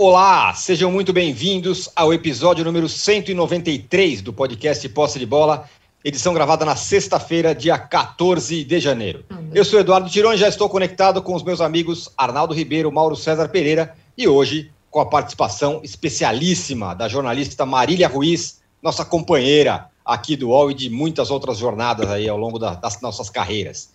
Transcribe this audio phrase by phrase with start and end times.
[0.00, 5.68] Olá, sejam muito bem-vindos ao episódio número 193 do podcast Posse de Bola,
[6.04, 9.24] edição gravada na sexta-feira, dia 14 de janeiro.
[9.52, 13.48] Eu sou Eduardo Tironi, já estou conectado com os meus amigos Arnaldo Ribeiro, Mauro César
[13.48, 20.50] Pereira e hoje com a participação especialíssima da jornalista Marília Ruiz, nossa companheira aqui do
[20.50, 23.90] UOL e de muitas outras jornadas aí ao longo da, das nossas carreiras.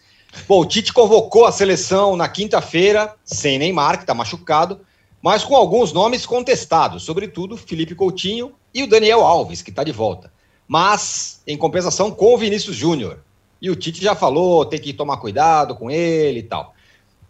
[0.50, 4.82] Bom, o Tite convocou a seleção na quinta-feira, sem Neymar, que está machucado,
[5.24, 9.94] mas com alguns nomes contestados, sobretudo Felipe Coutinho e o Daniel Alves, que está de
[9.94, 10.34] volta.
[10.68, 13.20] Mas, em compensação, com o Vinícius Júnior.
[13.62, 16.74] E o Tite já falou, tem que tomar cuidado com ele e tal.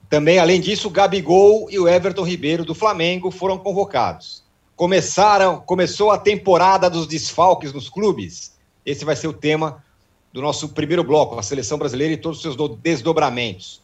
[0.10, 4.44] Também, além disso, Gabigol e o Everton Ribeiro do Flamengo foram convocados.
[4.76, 8.56] Começaram, começou a temporada dos desfalques nos clubes.
[8.84, 9.84] Esse vai ser o tema
[10.32, 13.82] do nosso primeiro bloco, a seleção brasileira e todos os seus desdobramentos.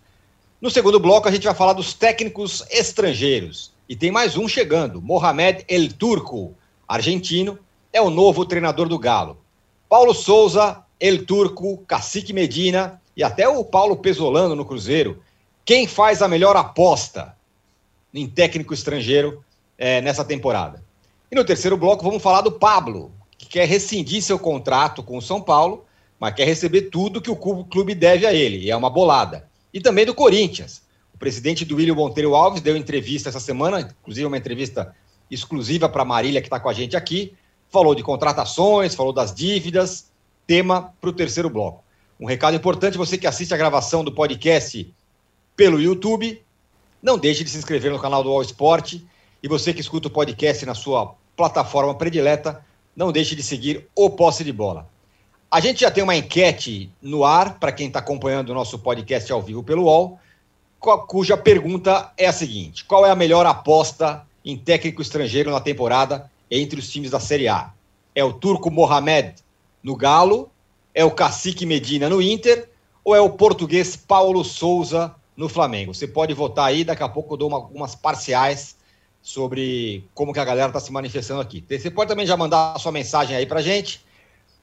[0.59, 3.68] No segundo bloco, a gente vai falar dos técnicos estrangeiros.
[3.89, 6.53] E tem mais um chegando, Mohamed El Turco,
[6.87, 7.57] argentino,
[7.91, 9.39] é o novo treinador do Galo.
[9.89, 15.23] Paulo Souza, El Turco, Cacique Medina e até o Paulo Pesolano no Cruzeiro.
[15.65, 17.35] Quem faz a melhor aposta
[18.13, 19.43] em técnico estrangeiro
[19.75, 20.83] é, nessa temporada?
[21.31, 25.21] E no terceiro bloco vamos falar do Pablo, que quer rescindir seu contrato com o
[25.21, 25.83] São Paulo,
[26.19, 29.49] mas quer receber tudo que o clube deve a ele, e é uma bolada.
[29.73, 30.87] E também do Corinthians
[31.19, 34.95] o presidente do William Monteiro Alves deu entrevista essa semana, inclusive uma entrevista
[35.29, 37.33] exclusiva para a Marília, que está com a gente aqui.
[37.69, 40.09] Falou de contratações, falou das dívidas,
[40.47, 41.83] tema para o terceiro bloco.
[42.17, 44.89] Um recado importante: você que assiste a gravação do podcast
[45.57, 46.41] pelo YouTube,
[47.03, 49.01] não deixe de se inscrever no canal do All Sport.
[49.43, 52.63] E você que escuta o podcast na sua plataforma predileta,
[52.95, 54.87] não deixe de seguir o Posse de Bola.
[55.51, 59.29] A gente já tem uma enquete no ar para quem está acompanhando o nosso podcast
[59.33, 60.17] ao vivo pelo UOL
[60.79, 66.31] cuja pergunta é a seguinte: qual é a melhor aposta em técnico estrangeiro na temporada
[66.49, 67.71] entre os times da Série A?
[68.15, 69.35] É o turco Mohamed
[69.83, 70.49] no Galo?
[70.93, 72.69] É o Cacique Medina no Inter?
[73.03, 75.93] Ou é o português Paulo Souza no Flamengo?
[75.93, 78.75] Você pode votar aí, daqui a pouco eu dou uma, parciais
[79.21, 81.63] sobre como que a galera está se manifestando aqui.
[81.69, 84.03] Você pode também já mandar a sua mensagem aí para gente.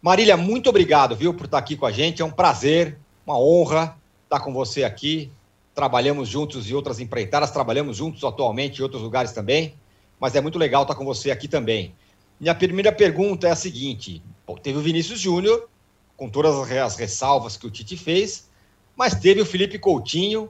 [0.02, 2.22] Marília, muito obrigado, viu, por estar aqui com a gente.
[2.22, 5.30] É um prazer, uma honra estar com você aqui
[5.76, 9.74] trabalhamos juntos em outras empreitadas, trabalhamos juntos atualmente em outros lugares também,
[10.18, 11.94] mas é muito legal estar com você aqui também.
[12.40, 14.22] Minha primeira pergunta é a seguinte:
[14.62, 15.68] teve o Vinícius Júnior,
[16.16, 18.48] com todas as ressalvas que o Tite fez,
[18.96, 20.48] mas teve o Felipe Coutinho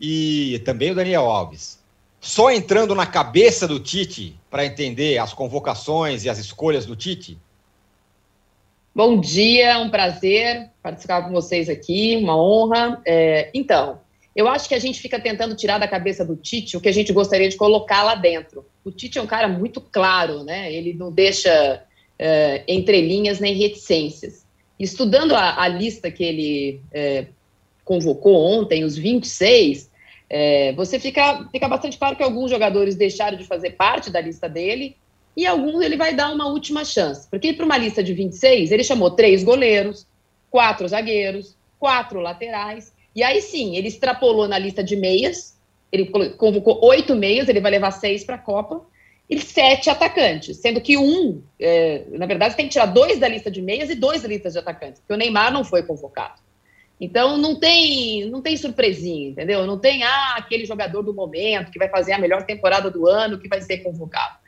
[0.00, 1.78] e também o Daniel Alves.
[2.20, 7.38] Só entrando na cabeça do Tite para entender as convocações e as escolhas do Tite?
[8.92, 13.00] Bom dia, um prazer participar com vocês aqui, uma honra.
[13.06, 14.00] É, então,
[14.34, 16.92] eu acho que a gente fica tentando tirar da cabeça do Tite o que a
[16.92, 18.66] gente gostaria de colocar lá dentro.
[18.84, 20.72] O Tite é um cara muito claro, né?
[20.72, 21.84] Ele não deixa
[22.18, 24.44] é, entrelinhas nem reticências.
[24.76, 27.26] Estudando a, a lista que ele é,
[27.84, 29.88] convocou ontem, os 26,
[30.28, 34.48] é, você fica, fica bastante claro que alguns jogadores deixaram de fazer parte da lista
[34.48, 34.96] dele
[35.36, 37.28] e alguns ele vai dar uma última chance.
[37.28, 40.06] Porque para uma lista de 26, ele chamou três goleiros,
[40.50, 42.92] quatro zagueiros, quatro laterais.
[43.14, 45.56] E aí sim, ele extrapolou na lista de meias,
[45.90, 48.84] ele convocou oito meias, ele vai levar seis para a Copa,
[49.30, 53.48] e sete atacantes, sendo que um, é, na verdade, tem que tirar dois da lista
[53.48, 56.40] de meias e dois da lista de atacantes, porque o Neymar não foi convocado.
[57.00, 59.64] Então não tem, não tem surpresinha, entendeu?
[59.66, 63.38] Não tem ah, aquele jogador do momento que vai fazer a melhor temporada do ano
[63.38, 64.39] que vai ser convocado.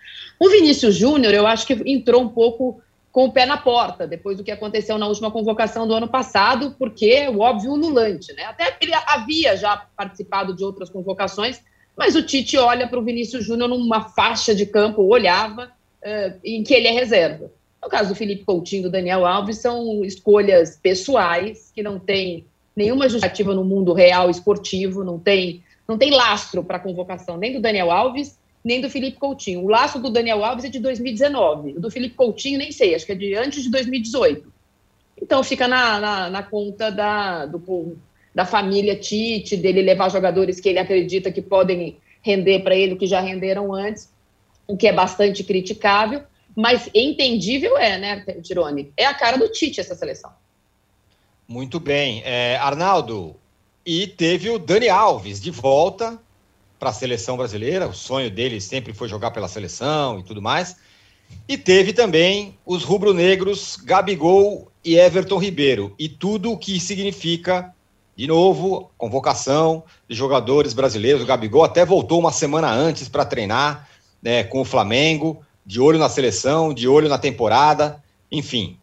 [0.42, 2.82] O Vinícius Júnior, eu acho que entrou um pouco
[3.12, 6.74] com o pé na porta, depois do que aconteceu na última convocação do ano passado,
[6.76, 8.42] porque o óbvio ululante, né?
[8.46, 11.62] Até ele havia já participado de outras convocações,
[11.96, 15.70] mas o Tite olha para o Vinícius Júnior numa faixa de campo, olhava,
[16.02, 17.48] uh, em que ele é reserva.
[17.80, 22.44] No caso do Felipe Coutinho e do Daniel Alves, são escolhas pessoais, que não tem
[22.74, 27.52] nenhuma justificativa no mundo real esportivo, não tem, não tem lastro para a convocação nem
[27.52, 29.64] do Daniel Alves nem do Felipe Coutinho.
[29.64, 31.74] O laço do Daniel Alves é de 2019.
[31.76, 34.52] O do Felipe Coutinho, nem sei, acho que é de antes de 2018.
[35.20, 37.96] Então fica na, na, na conta da, do,
[38.34, 42.98] da família Tite, dele levar jogadores que ele acredita que podem render para ele o
[42.98, 44.10] que já renderam antes,
[44.66, 46.22] o que é bastante criticável,
[46.54, 48.92] mas entendível é, né, Tirone?
[48.96, 50.30] É a cara do Tite essa seleção.
[51.48, 52.22] Muito bem.
[52.24, 53.36] É, Arnaldo,
[53.84, 56.20] e teve o Dani Alves de volta
[56.82, 57.86] para a seleção brasileira.
[57.86, 60.74] O sonho dele sempre foi jogar pela seleção e tudo mais.
[61.48, 65.94] E teve também os rubro-negros Gabigol e Everton Ribeiro.
[65.96, 67.72] E tudo o que significa,
[68.16, 71.22] de novo, convocação de jogadores brasileiros.
[71.22, 73.88] O Gabigol até voltou uma semana antes para treinar.
[74.20, 78.76] né, com o Flamengo, de olho na seleção, de olho na temporada, enfim.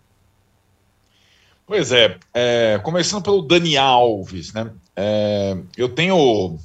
[1.66, 4.70] Pois é, é começando pelo Dani Alves, né?
[4.98, 6.60] É, eu tenho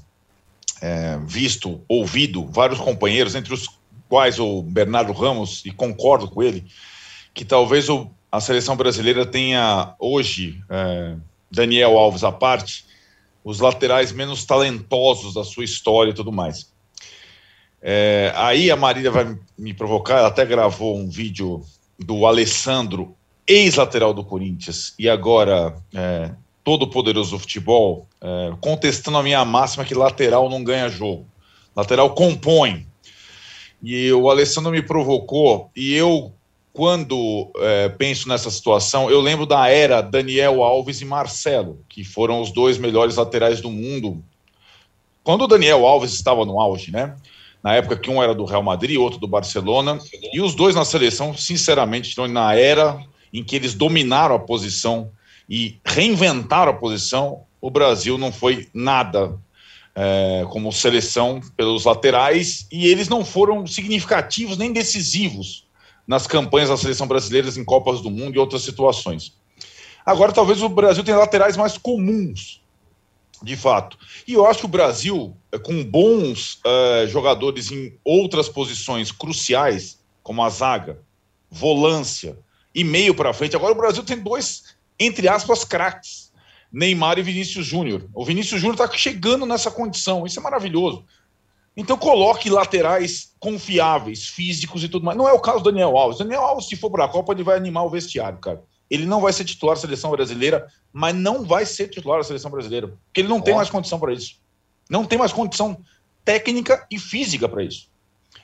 [0.84, 3.66] é, visto, ouvido vários companheiros, entre os
[4.06, 6.66] quais o Bernardo Ramos, e concordo com ele,
[7.32, 11.16] que talvez o, a seleção brasileira tenha hoje, é,
[11.50, 12.84] Daniel Alves à parte,
[13.42, 16.70] os laterais menos talentosos da sua história e tudo mais.
[17.81, 21.62] É, aí a Marília vai me provocar, ela até gravou um vídeo
[21.98, 23.16] do Alessandro,
[23.46, 26.31] ex-lateral do Corinthians, e agora é,
[26.64, 31.26] todo poderoso futebol, é, contestando a minha máxima que lateral não ganha jogo.
[31.76, 32.87] Lateral compõe.
[33.82, 36.32] E o Alessandro me provocou, e eu,
[36.72, 42.40] quando é, penso nessa situação, eu lembro da era Daniel Alves e Marcelo, que foram
[42.40, 44.25] os dois melhores laterais do mundo.
[45.22, 47.14] Quando o Daniel Alves estava no auge, né?
[47.62, 49.99] Na época que um era do Real Madrid, outro do Barcelona,
[50.32, 53.02] e os dois na seleção, sinceramente, na era
[53.32, 55.10] em que eles dominaram a posição
[55.49, 59.38] e reinventaram a posição, o Brasil não foi nada
[59.94, 65.67] é, como seleção pelos laterais e eles não foram significativos nem decisivos
[66.06, 69.32] nas campanhas da seleção brasileira em Copas do Mundo e outras situações.
[70.05, 72.61] Agora, talvez o Brasil tenha laterais mais comuns,
[73.43, 73.96] de fato.
[74.29, 79.99] E eu acho que o Brasil, é, com bons uh, jogadores em outras posições cruciais,
[80.23, 80.99] como a zaga,
[81.50, 82.38] volância
[82.75, 83.56] e meio para frente.
[83.56, 86.32] Agora o Brasil tem dois, entre aspas, craques
[86.75, 88.08] Neymar e Vinícius Júnior.
[88.12, 91.05] O Vinícius Júnior está chegando nessa condição, isso é maravilhoso.
[91.76, 95.17] Então coloque laterais confiáveis, físicos e tudo mais.
[95.17, 96.19] Não é o caso do Daniel Alves.
[96.19, 98.61] Daniel Alves, se for para a Copa, ele vai animar o vestiário, cara.
[98.91, 102.50] Ele não vai ser titular da seleção brasileira, mas não vai ser titular da seleção
[102.50, 104.41] brasileira, porque ele não tem mais condição para isso.
[104.91, 105.81] Não tem mais condição
[106.25, 107.88] técnica e física para isso.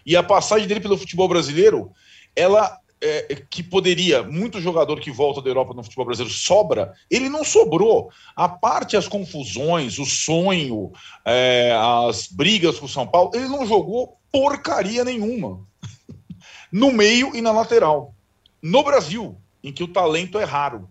[0.06, 1.92] E a passagem dele pelo futebol brasileiro,
[2.34, 7.28] ela é, que poderia, muito jogador que volta da Europa no futebol brasileiro sobra, ele
[7.28, 8.10] não sobrou.
[8.36, 10.92] A parte as confusões, o sonho,
[11.24, 11.74] é,
[12.06, 15.66] as brigas com o São Paulo, ele não jogou porcaria nenhuma.
[16.70, 18.14] no meio e na lateral.
[18.62, 20.88] No Brasil, em que o talento é raro.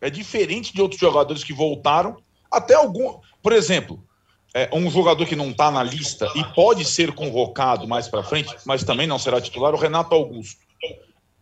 [0.00, 2.16] É diferente de outros jogadores que voltaram,
[2.50, 3.20] até algum.
[3.42, 4.02] Por exemplo,
[4.54, 8.56] é, um jogador que não está na lista e pode ser convocado mais para frente,
[8.64, 10.62] mas também não será titular, o Renato Augusto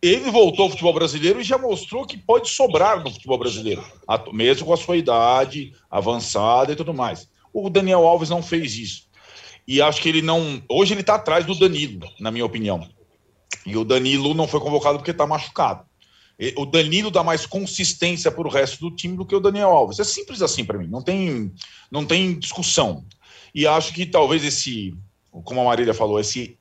[0.01, 3.83] ele voltou ao futebol brasileiro e já mostrou que pode sobrar no futebol brasileiro,
[4.33, 7.29] mesmo com a sua idade avançada e tudo mais.
[7.53, 9.07] O Daniel Alves não fez isso.
[9.67, 10.61] E acho que ele não.
[10.67, 12.87] Hoje ele está atrás do Danilo, na minha opinião.
[13.65, 15.85] E o Danilo não foi convocado porque está machucado.
[16.57, 19.99] O Danilo dá mais consistência para o resto do time do que o Daniel Alves.
[19.99, 21.53] É simples assim para mim, não tem,
[21.91, 23.05] não tem discussão.
[23.53, 24.95] E acho que talvez esse,
[25.43, 26.57] como a Marília falou, esse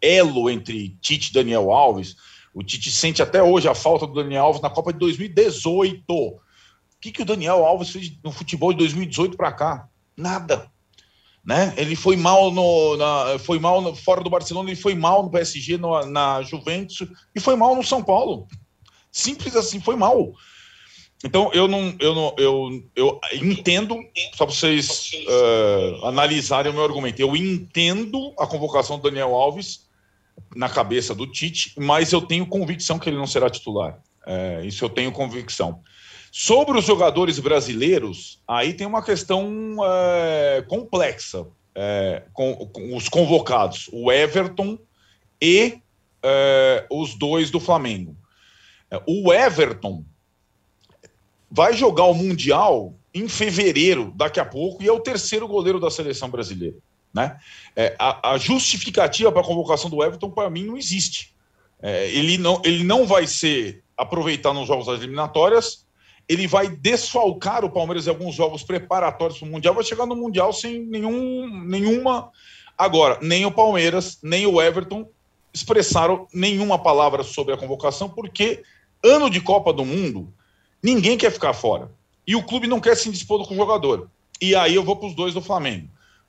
[0.00, 2.14] elo entre Tite e Daniel Alves
[2.58, 6.02] o Tite sente até hoje a falta do Daniel Alves na Copa de 2018.
[6.10, 6.40] O
[7.00, 9.88] que, que o Daniel Alves fez no futebol de 2018 para cá?
[10.16, 10.68] Nada.
[11.46, 11.72] Né?
[11.76, 15.30] Ele foi mal no, na, foi mal no, fora do Barcelona, ele foi mal no
[15.30, 18.48] PSG, no, na Juventus e foi mal no São Paulo.
[19.12, 20.32] Simples assim, foi mal.
[21.24, 23.96] Então eu não, eu não, eu, eu entendo
[24.34, 27.20] só para vocês uh, analisarem o meu argumento.
[27.20, 29.87] Eu entendo a convocação do Daniel Alves
[30.54, 33.98] na cabeça do Tite, mas eu tenho convicção que ele não será titular.
[34.26, 35.80] É, isso eu tenho convicção.
[36.30, 43.88] Sobre os jogadores brasileiros, aí tem uma questão é, complexa é, com, com, os convocados,
[43.92, 44.78] o Everton
[45.40, 45.78] e
[46.22, 48.16] é, os dois do Flamengo.
[48.90, 50.04] É, o Everton
[51.50, 55.90] vai jogar o Mundial em fevereiro, daqui a pouco, e é o terceiro goleiro da
[55.90, 56.76] seleção brasileira.
[57.12, 57.38] Né?
[57.74, 61.34] É, a, a, justificativa para a convocação do Everton, para mim, não existe.
[61.80, 65.86] É, ele, não, ele não vai ser aproveitado nos jogos das eliminatórias,
[66.28, 70.14] ele vai desfalcar o Palmeiras em alguns jogos preparatórios para o Mundial, vai chegar no
[70.14, 72.30] Mundial sem nenhum, nenhuma.
[72.76, 75.08] Agora, nem o Palmeiras, nem o Everton
[75.52, 78.62] expressaram nenhuma palavra sobre a convocação, porque
[79.02, 80.32] ano de Copa do Mundo,
[80.82, 81.90] ninguém quer ficar fora.
[82.26, 84.10] E o clube não quer se indispor com o jogador.
[84.40, 85.88] E aí eu vou para os dois do Flamengo.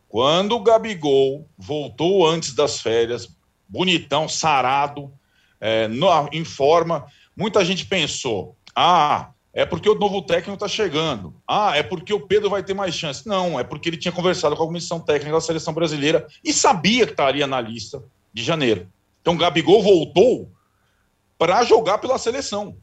[0.09, 3.29] Quando o Gabigol voltou antes das férias,
[3.67, 5.13] bonitão, sarado,
[5.61, 7.05] é, no, em forma,
[7.37, 11.35] muita gente pensou: ah, é porque o novo técnico está chegando.
[11.47, 13.27] Ah, é porque o Pedro vai ter mais chance.
[13.27, 17.05] Não, é porque ele tinha conversado com a comissão técnica da seleção brasileira e sabia
[17.05, 18.91] que estaria na lista de janeiro.
[19.21, 20.51] Então, Gabigol voltou
[21.37, 22.75] para jogar pela seleção.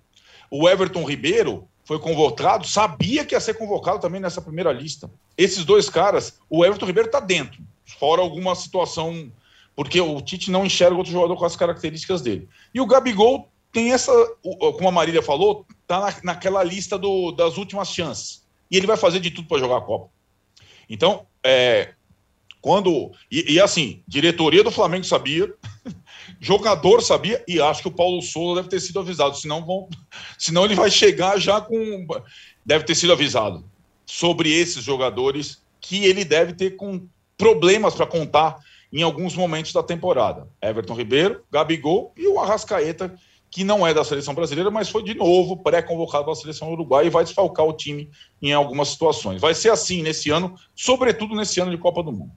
[0.49, 5.11] O Everton Ribeiro foi convocado, sabia que ia ser convocado também nessa primeira lista.
[5.38, 7.62] Esses dois caras, o Everton Ribeiro está dentro,
[7.99, 9.33] fora alguma situação
[9.76, 12.49] porque o Tite não enxerga outro jogador com as características dele.
[12.73, 14.11] E o Gabigol tem essa,
[14.43, 18.43] como a Marília falou, tá na, naquela lista do, das últimas chances.
[18.71, 20.09] E ele vai fazer de tudo para jogar a Copa.
[20.88, 21.93] Então, é,
[22.62, 23.12] quando.
[23.31, 25.52] E, e, assim, diretoria do Flamengo sabia,
[26.40, 29.88] jogador sabia, e acho que o Paulo Souza deve ter sido avisado, senão, vão,
[30.38, 32.06] senão ele vai chegar já com.
[32.64, 33.64] Deve ter sido avisado
[34.04, 37.06] sobre esses jogadores que ele deve ter com
[37.37, 38.59] problemas para contar
[38.92, 40.49] em alguns momentos da temporada.
[40.62, 43.14] Everton Ribeiro, Gabigol e o Arrascaeta,
[43.50, 47.11] que não é da seleção brasileira, mas foi de novo pré-convocado a seleção uruguaia e
[47.11, 49.40] vai desfalcar o time em algumas situações.
[49.40, 52.33] Vai ser assim nesse ano, sobretudo nesse ano de Copa do Mundo.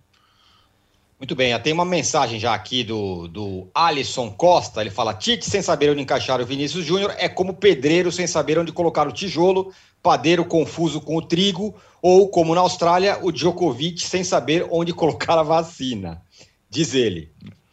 [1.19, 4.79] Muito bem, tem uma mensagem já aqui do, do Alisson Costa.
[4.79, 8.57] Ele fala: Tite sem saber onde encaixar o Vinícius Júnior é como pedreiro sem saber
[8.57, 14.01] onde colocar o tijolo, padeiro confuso com o trigo, ou como na Austrália, o Djokovic
[14.01, 16.21] sem saber onde colocar a vacina.
[16.69, 17.29] Diz ele.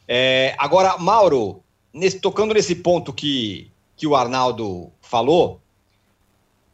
[0.08, 1.62] É, agora, Mauro,
[1.94, 5.60] nesse, tocando nesse ponto que, que o Arnaldo falou,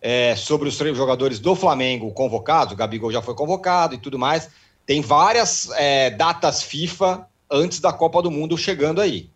[0.01, 4.49] é, sobre os jogadores do Flamengo convocados, o Gabigol já foi convocado e tudo mais,
[4.87, 9.31] tem várias é, datas FIFA antes da Copa do Mundo chegando aí.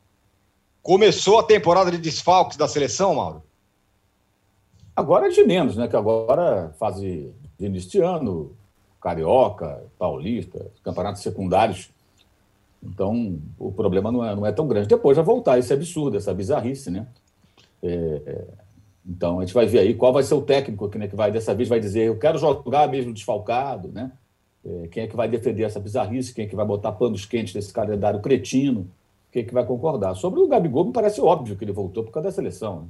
[0.82, 3.42] Começou a temporada de desfalques da seleção, Mauro?
[4.94, 5.88] Agora é de menos, né?
[5.88, 8.56] Que agora fase de início de ano,
[9.00, 11.90] Carioca, Paulista, campeonatos secundários
[12.82, 14.88] então, o problema não é, não é tão grande.
[14.88, 17.06] Depois vai voltar esse absurdo, essa bizarrice, né?
[17.82, 18.44] É, é,
[19.04, 21.30] então, a gente vai ver aí qual vai ser o técnico que, né, que vai,
[21.30, 24.12] dessa vez, vai dizer eu quero jogar mesmo desfalcado, né?
[24.66, 26.34] É, quem é que vai defender essa bizarrice?
[26.34, 28.88] Quem é que vai botar panos quentes nesse calendário cretino?
[29.30, 30.14] Quem é que vai concordar?
[30.14, 32.80] Sobre o Gabigol, me parece óbvio que ele voltou por causa da seleção.
[32.80, 32.88] Né?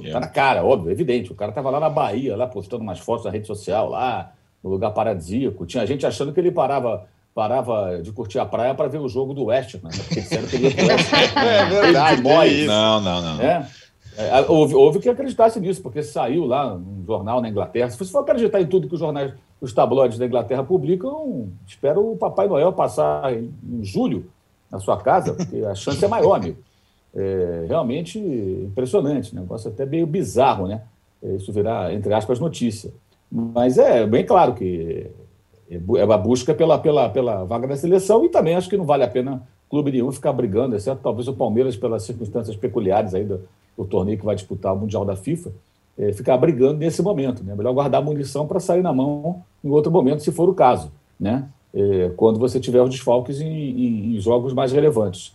[0.00, 0.12] Yeah.
[0.12, 1.32] Tá na cara, óbvio, evidente.
[1.32, 4.68] O cara estava lá na Bahia, lá postando umas fotos na rede social, lá no
[4.68, 5.64] lugar paradisíaco.
[5.66, 9.32] Tinha gente achando que ele parava parava de curtir a praia para ver o jogo
[9.32, 9.90] do West, né?
[9.96, 11.10] Porque disseram que ele ia West.
[11.36, 12.28] É verdade.
[12.28, 13.40] É não, não, não.
[13.40, 13.66] É.
[14.16, 17.90] É, houve, houve, que acreditasse nisso, porque saiu lá um jornal na Inglaterra.
[17.90, 22.12] Se você for acreditar em tudo que os jornais, os tabloides da Inglaterra publicam, espero
[22.12, 24.26] o Papai Noel passar em, em julho
[24.70, 26.58] na sua casa, porque a chance é maior, amigo.
[27.14, 29.40] É realmente impressionante, né?
[29.40, 30.82] negócio até meio bizarro, né?
[31.22, 32.92] Isso virar, entre aspas, notícia.
[33.30, 35.06] Mas é bem claro que
[35.70, 39.04] é a busca pela, pela, pela vaga da seleção e também acho que não vale
[39.04, 43.40] a pena clube nenhum ficar brigando, exceto talvez o Palmeiras, pelas circunstâncias peculiares aí do,
[43.76, 45.52] do torneio que vai disputar o Mundial da FIFA,
[45.98, 47.42] é, ficar brigando nesse momento.
[47.44, 47.54] Né?
[47.54, 51.48] Melhor guardar munição para sair na mão em outro momento, se for o caso, né?
[51.72, 55.32] É, quando você tiver os desfalques em, em, em, jogos mais relevantes.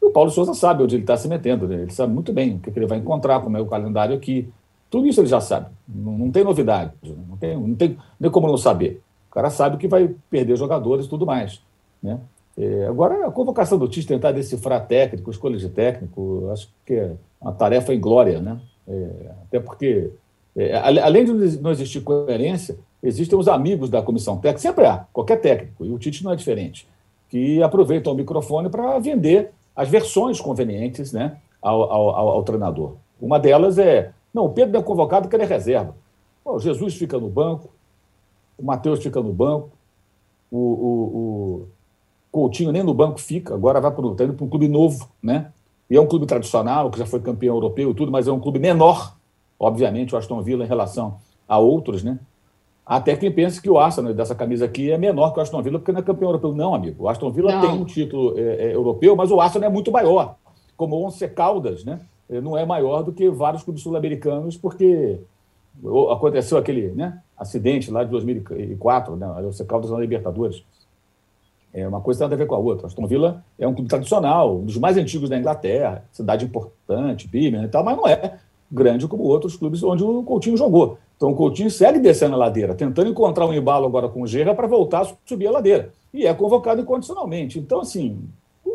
[0.00, 1.82] o Paulo Souza sabe onde ele está se metendo, né?
[1.82, 4.48] ele sabe muito bem o que, que, ele vai encontrar, como é o calendário aqui.
[4.88, 6.92] Tudo isso ele já sabe, não, não tem novidade,
[7.28, 9.02] não tem, não tem nem como não saber
[9.36, 11.60] cara sabe que vai perder jogadores e tudo mais.
[12.02, 12.18] Né?
[12.56, 17.12] É, agora, a convocação do Tite tentar decifrar técnico, escolha de técnico, acho que é
[17.40, 18.58] uma tarefa em glória, né?
[18.88, 20.10] É, até porque,
[20.56, 25.40] é, além de não existir coerência, existem os amigos da comissão técnica, sempre há, qualquer
[25.40, 26.88] técnico, e o Tite não é diferente,
[27.28, 32.94] que aproveitam o microfone para vender as versões convenientes né, ao, ao, ao, treinador.
[33.20, 35.94] Uma delas é: não, o Pedro é convocado porque ele é reserva.
[36.42, 37.70] Pô, Jesus fica no banco,
[38.56, 39.70] o Matheus fica no banco,
[40.50, 41.68] o, o, o,
[42.30, 45.52] Coutinho nem no banco fica, agora vai para tá para um clube novo, né?
[45.88, 48.40] E é um clube tradicional, que já foi campeão europeu e tudo, mas é um
[48.40, 49.16] clube menor,
[49.58, 52.18] obviamente, o Aston Villa em relação a outros, né?
[52.84, 55.78] Até quem pensa que o Arsenal dessa camisa aqui é menor que o Aston Villa
[55.78, 56.54] porque não é campeão europeu.
[56.54, 57.04] Não, amigo.
[57.04, 57.60] O Aston Villa não.
[57.60, 60.36] tem um título é, é, europeu, mas o Arsenal é muito maior.
[60.76, 62.00] Como o Once Caldas, né?
[62.28, 65.18] Não é maior do que vários clubes sul-americanos, porque
[66.10, 70.64] aconteceu aquele né, acidente lá de 2004, né, o Caldas na Libertadores.
[71.72, 72.86] É uma coisa tem nada a ver com a outra.
[72.86, 77.64] Aston Villa é um clube tradicional, um dos mais antigos da Inglaterra, cidade importante, Birmingham
[77.64, 78.38] e tal, mas não é
[78.70, 80.98] grande como outros clubes onde o Coutinho jogou.
[81.16, 84.54] Então o Coutinho segue descendo a ladeira, tentando encontrar um embalo agora com o Gerra
[84.54, 85.92] para voltar a subir a ladeira.
[86.12, 87.58] E é convocado incondicionalmente.
[87.58, 88.18] Então, assim,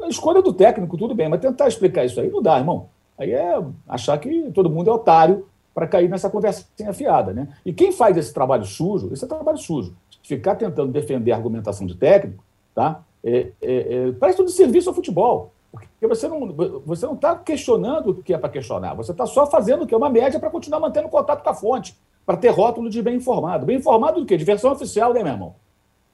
[0.04, 2.88] a escolha do técnico, tudo bem, mas tentar explicar isso aí não dá, irmão.
[3.18, 7.34] Aí é achar que todo mundo é otário para cair nessa conversinha fiada.
[7.34, 7.48] Né?
[7.66, 9.94] E quem faz esse trabalho sujo, esse é trabalho sujo,
[10.24, 13.04] ficar tentando defender a argumentação de técnico, tá?
[13.24, 15.52] É, é, é, parece serviço ao futebol.
[15.72, 16.48] Porque você não
[16.86, 19.94] você não está questionando o que é para questionar, você está só fazendo o que
[19.94, 23.16] é uma média para continuar mantendo contato com a fonte, para ter rótulo de bem
[23.16, 23.66] informado.
[23.66, 24.36] Bem informado do quê?
[24.36, 25.56] De versão oficial, né, meu irmão?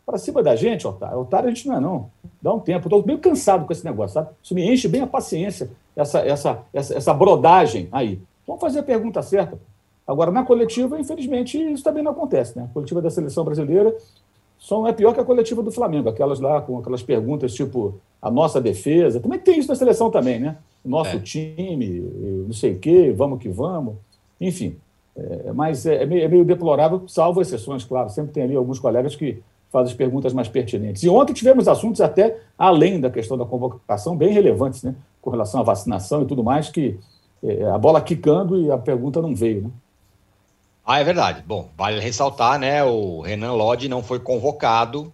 [0.06, 1.20] Para cima da gente, otário.
[1.20, 2.12] Otário a gente não é, não.
[2.42, 2.88] Dá um tempo.
[2.88, 4.30] Estou meio cansado com esse negócio, sabe?
[4.42, 8.22] Isso me enche bem a paciência, essa, essa, essa, essa brodagem aí.
[8.46, 9.60] Vamos fazer a pergunta certa.
[10.08, 12.58] Agora, na coletiva, infelizmente, isso também não acontece.
[12.58, 12.66] Né?
[12.70, 13.94] A coletiva da seleção brasileira,
[14.58, 18.00] só não é pior que a coletiva do Flamengo, aquelas lá com aquelas perguntas tipo
[18.22, 19.20] a nossa defesa.
[19.20, 20.58] Também tem isso na seleção também, né?
[20.84, 21.20] Nosso é.
[21.20, 22.00] time,
[22.46, 23.96] não sei o quê, vamos que vamos.
[24.40, 24.78] Enfim,
[25.16, 28.10] é, mas é, é, meio, é meio deplorável, salvo exceções, claro.
[28.10, 31.04] Sempre tem ali alguns colegas que fazem as perguntas mais pertinentes.
[31.04, 34.96] E ontem tivemos assuntos até além da questão da convocação, bem relevantes, né?
[35.22, 36.98] Com relação à vacinação e tudo mais, que
[37.44, 39.70] é, a bola quicando e a pergunta não veio, né?
[40.90, 41.44] Ah, é verdade.
[41.46, 42.82] Bom, vale ressaltar, né?
[42.82, 45.14] O Renan Lodge não foi convocado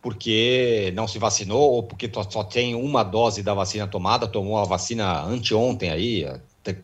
[0.00, 4.64] porque não se vacinou ou porque só tem uma dose da vacina tomada, tomou a
[4.64, 6.26] vacina anteontem aí,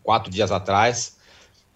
[0.03, 1.17] quatro dias atrás,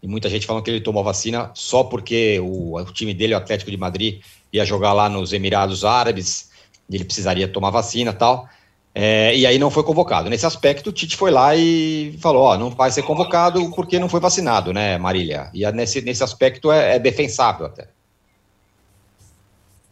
[0.04, 3.34] e muita gente falando que ele tomou a vacina só porque o, o time dele,
[3.34, 4.22] o Atlético de Madrid,
[4.54, 6.52] ia jogar lá nos Emirados Árabes,
[6.88, 8.48] e ele precisaria tomar vacina tal.
[8.94, 10.30] É, e aí não foi convocado.
[10.30, 14.10] Nesse aspecto, o Tite foi lá e falou: ó, não vai ser convocado porque não
[14.10, 15.50] foi vacinado, né, Marília?
[15.54, 17.88] E nesse, nesse aspecto é, é defensável até.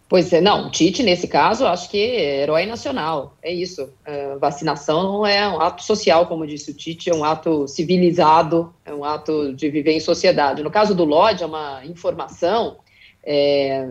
[0.10, 3.94] Pois é, não, Tite, nesse caso, acho que é herói nacional, é isso.
[4.04, 8.74] É, vacinação não é um ato social, como disse o Tite, é um ato civilizado,
[8.84, 10.64] é um ato de viver em sociedade.
[10.64, 12.78] No caso do Lodge, é uma informação,
[13.24, 13.88] é,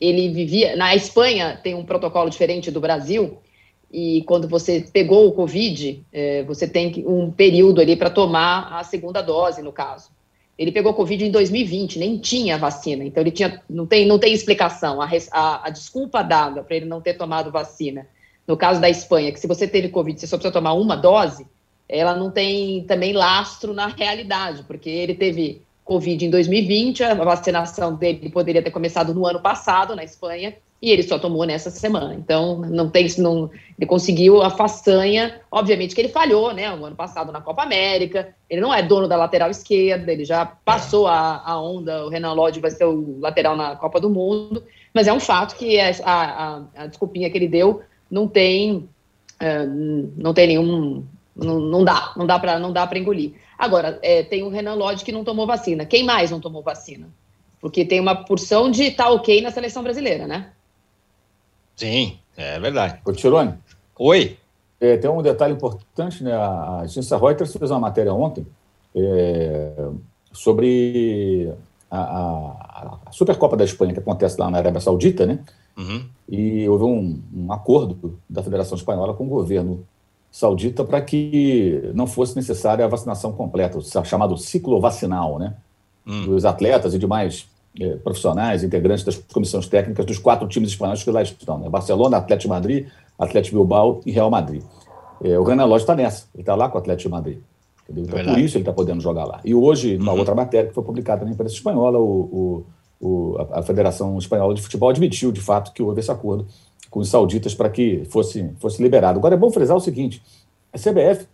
[0.00, 3.36] ele vivia, na Espanha tem um protocolo diferente do Brasil,
[3.92, 8.82] e quando você pegou o Covid, é, você tem um período ali para tomar a
[8.82, 10.10] segunda dose, no caso.
[10.58, 14.32] Ele pegou Covid em 2020, nem tinha vacina, então ele tinha, não tem, não tem
[14.32, 15.00] explicação.
[15.00, 18.06] A, a, a desculpa dada para ele não ter tomado vacina,
[18.46, 21.46] no caso da Espanha, que se você teve Covid, você só precisa tomar uma dose,
[21.88, 27.94] ela não tem também lastro na realidade, porque ele teve Covid em 2020, a vacinação
[27.94, 32.14] dele poderia ter começado no ano passado na Espanha, e ele só tomou nessa semana.
[32.14, 36.96] Então, não tem, não, ele conseguiu a façanha, obviamente que ele falhou, né, o ano
[36.96, 41.42] passado na Copa América, ele não é dono da lateral esquerda, ele já passou a,
[41.44, 44.62] a onda, o Renan Lodge vai ser o lateral na Copa do Mundo,
[44.92, 48.88] mas é um fato que a, a, a desculpinha que ele deu não tem,
[49.42, 53.32] uh, não tem nenhum, não, não dá, não dá para não dá para engolir.
[53.58, 55.86] Agora, é, tem o Renan Lodge que não tomou vacina.
[55.86, 57.08] Quem mais não tomou vacina?
[57.60, 60.52] Porque tem uma porção de tá ok na seleção brasileira, né?
[61.76, 63.00] Sim, é verdade.
[63.04, 63.54] Ô, Tirone.
[63.98, 64.38] Oi.
[64.80, 66.32] É, tem um detalhe importante, né?
[66.32, 68.46] A agência Reuters fez uma matéria ontem
[68.94, 69.88] é,
[70.32, 71.52] sobre
[71.90, 75.38] a, a, a, Supercopa da Espanha, que acontece lá na Arábia Saudita, né?
[75.76, 76.04] Uhum.
[76.28, 79.86] E houve um, um, acordo da Federação Espanhola com o governo
[80.30, 85.54] saudita para que não fosse necessária a vacinação completa, o chamado ciclo vacinal, né?
[86.06, 86.26] Uhum.
[86.26, 87.48] Dos atletas e demais
[88.02, 91.68] profissionais, integrantes das comissões técnicas dos quatro times espanhóis que lá estão: né?
[91.68, 92.86] Barcelona, Atlético Madrid,
[93.18, 94.62] Atlético Bilbao e Real Madrid.
[95.22, 97.38] Eh, o Renan Lodge está nessa, ele está lá com o Atlético Madrid.
[97.88, 99.40] Então, por isso ele está podendo jogar lá.
[99.44, 100.18] E hoje, numa uhum.
[100.18, 102.64] outra matéria que foi publicada na imprensa espanhola, o,
[103.00, 106.46] o, o, a Federação Espanhola de Futebol admitiu, de fato, que houve esse acordo
[106.90, 109.18] com os sauditas para que fosse, fosse liberado.
[109.18, 110.22] Agora, é bom frisar o seguinte:
[110.72, 111.26] a CBF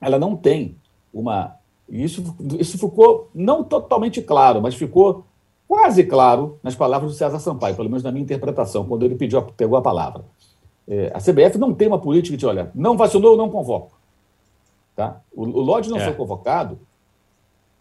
[0.00, 0.76] ela não tem
[1.12, 1.56] uma.
[1.88, 5.24] Isso, isso ficou não totalmente claro, mas ficou
[5.68, 9.42] quase claro nas palavras do César Sampaio, pelo menos na minha interpretação, quando ele pediu,
[9.42, 10.24] pegou a palavra.
[10.88, 13.98] É, a CBF não tem uma política de, olha, não vacinou, não convoco.
[14.94, 15.20] Tá?
[15.34, 16.04] O, o Lodge não é.
[16.04, 16.78] foi convocado,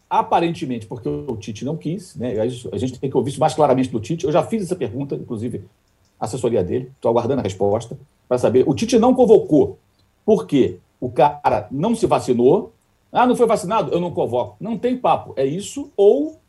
[0.09, 2.33] aparentemente porque o Tite não quis, né?
[2.39, 4.25] a gente tem que ouvir isso mais claramente do Tite.
[4.25, 5.65] Eu já fiz essa pergunta, inclusive,
[6.19, 8.67] à assessoria dele, estou aguardando a resposta, para saber.
[8.67, 9.77] O Tite não convocou
[10.25, 12.73] porque o cara não se vacinou.
[13.11, 13.91] Ah, não foi vacinado?
[13.91, 14.57] Eu não convoco.
[14.59, 15.33] Não tem papo.
[15.37, 16.39] É isso ou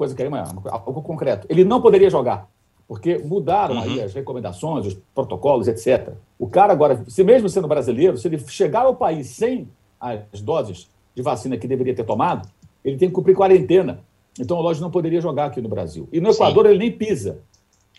[0.00, 0.28] coisa que é
[0.70, 1.46] algo concreto.
[1.50, 2.48] Ele não poderia jogar,
[2.88, 3.82] porque mudaram uhum.
[3.82, 6.14] aí as recomendações, os protocolos, etc.
[6.38, 9.68] O cara agora, se mesmo sendo brasileiro, se ele chegar ao país sem
[10.00, 12.48] as doses de vacina que deveria ter tomado,
[12.82, 14.00] ele tem que cumprir quarentena.
[14.40, 16.08] Então o Lodge não poderia jogar aqui no Brasil.
[16.10, 16.70] E no Equador Sim.
[16.70, 17.40] ele nem pisa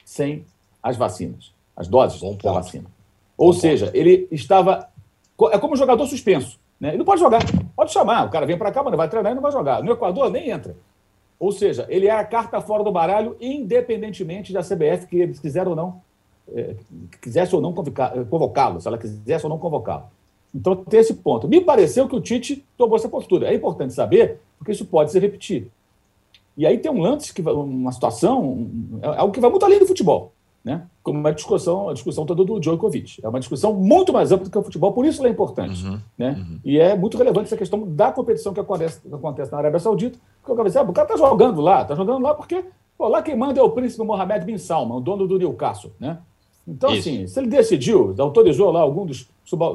[0.04, 0.44] sem
[0.82, 2.86] as vacinas, as doses Bom da vacina.
[3.38, 3.96] Ou Bom seja, ponto.
[3.96, 4.90] ele estava.
[5.52, 6.60] É como um jogador suspenso.
[6.80, 6.90] Né?
[6.90, 7.42] Ele não pode jogar.
[7.76, 8.26] Pode chamar.
[8.26, 9.84] O cara vem para cá, mas não vai treinar e não vai jogar.
[9.84, 10.76] No Equador nem entra.
[11.42, 15.72] Ou seja, ele é a carta fora do baralho, independentemente da CBF que eles quiseram
[15.72, 16.02] ou não,
[16.54, 16.76] é,
[17.20, 20.04] quisesse ou não convocá-lo, se ela quisesse ou não convocá-lo.
[20.54, 21.48] Então tem esse ponto.
[21.48, 23.48] Me pareceu que o Tite tomou essa postura.
[23.48, 25.68] É importante saber, porque isso pode se repetir.
[26.56, 28.70] E aí tem um lance, que, uma situação,
[29.02, 30.32] é algo que vai muito além do futebol
[30.64, 30.88] né?
[31.02, 33.20] como uma discussão, a discussão toda do Djokovic.
[33.24, 35.86] É uma discussão muito mais ampla do que o futebol, por isso ela é importante.
[35.86, 36.36] Uhum, né?
[36.38, 36.60] Uhum.
[36.64, 40.20] E é muito relevante essa questão da competição que acontece, que acontece na Arábia Saudita,
[40.40, 42.64] porque o cara, ah, o cara está jogando lá, está jogando lá porque
[42.98, 45.92] pô, lá quem manda é o príncipe Mohammed bin Salman, o dono do Newcastle.
[46.00, 46.20] Né?
[46.68, 47.10] Então, isso.
[47.10, 49.28] assim, se ele decidiu, autorizou lá algum dos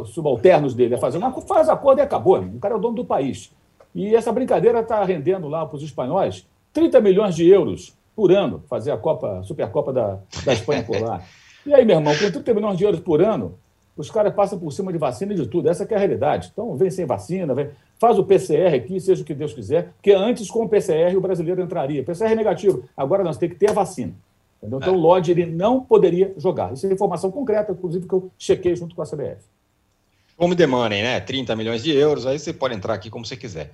[0.06, 2.40] subalternos dele a fazer uma faz acordo e acabou.
[2.40, 2.52] Né?
[2.54, 3.50] O cara é o dono do país.
[3.92, 8.64] E essa brincadeira está rendendo lá para os espanhóis 30 milhões de euros por ano,
[8.68, 11.22] fazer a Copa, Supercopa da, da Espanha por lá.
[11.66, 13.58] E aí, meu irmão, com 30 milhões de euros por ano,
[13.94, 15.68] os caras passam por cima de vacina e de tudo.
[15.68, 16.50] Essa é a realidade.
[16.52, 20.12] Então, vem sem vacina, vem, faz o PCR aqui, seja o que Deus quiser, porque
[20.12, 22.02] antes, com o PCR, o brasileiro entraria.
[22.02, 22.84] PCR é negativo.
[22.96, 24.14] Agora nós temos que ter a vacina.
[24.58, 24.78] Entendeu?
[24.78, 26.72] Então, o Lodge ele não poderia jogar.
[26.72, 29.44] Isso é informação concreta, inclusive, que eu chequei junto com a CBF.
[30.36, 31.20] Como the money, né?
[31.20, 33.72] 30 milhões de euros, aí você pode entrar aqui como você quiser.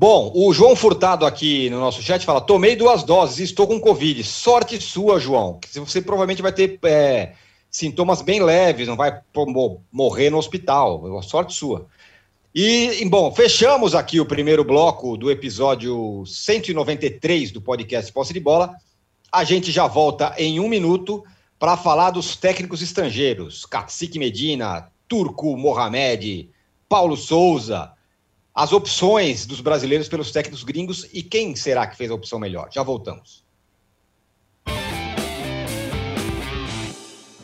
[0.00, 3.78] Bom, o João Furtado aqui no nosso chat fala: tomei duas doses e estou com
[3.78, 4.24] Covid.
[4.24, 5.60] Sorte sua, João.
[5.74, 7.34] Você provavelmente vai ter é,
[7.70, 9.20] sintomas bem leves, não vai
[9.92, 11.22] morrer no hospital.
[11.22, 11.86] Sorte sua.
[12.54, 18.74] E, bom, fechamos aqui o primeiro bloco do episódio 193 do podcast Posse de Bola.
[19.30, 21.22] A gente já volta em um minuto
[21.58, 26.48] para falar dos técnicos estrangeiros: Cacique Medina, Turco Mohamed,
[26.88, 27.92] Paulo Souza,
[28.54, 32.68] as opções dos brasileiros pelos técnicos gringos e quem será que fez a opção melhor.
[32.72, 33.44] Já voltamos.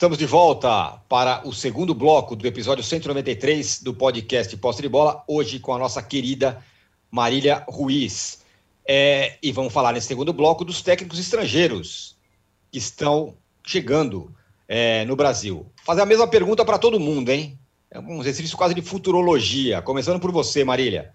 [0.00, 5.22] Estamos de volta para o segundo bloco do episódio 193 do podcast Posse de Bola,
[5.28, 6.64] hoje com a nossa querida
[7.10, 8.40] Marília Ruiz.
[8.88, 12.16] É, e vamos falar nesse segundo bloco dos técnicos estrangeiros
[12.72, 14.34] que estão chegando
[14.66, 15.66] é, no Brasil.
[15.84, 17.58] Fazer a mesma pergunta para todo mundo, hein?
[17.90, 19.82] É um exercício quase de futurologia.
[19.82, 21.12] Começando por você, Marília.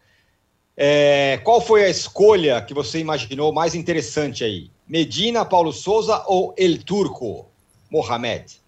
[0.77, 4.69] É, qual foi a escolha que você imaginou mais interessante aí?
[4.87, 7.47] Medina, Paulo Souza ou El Turco,
[7.89, 8.63] Mohamed?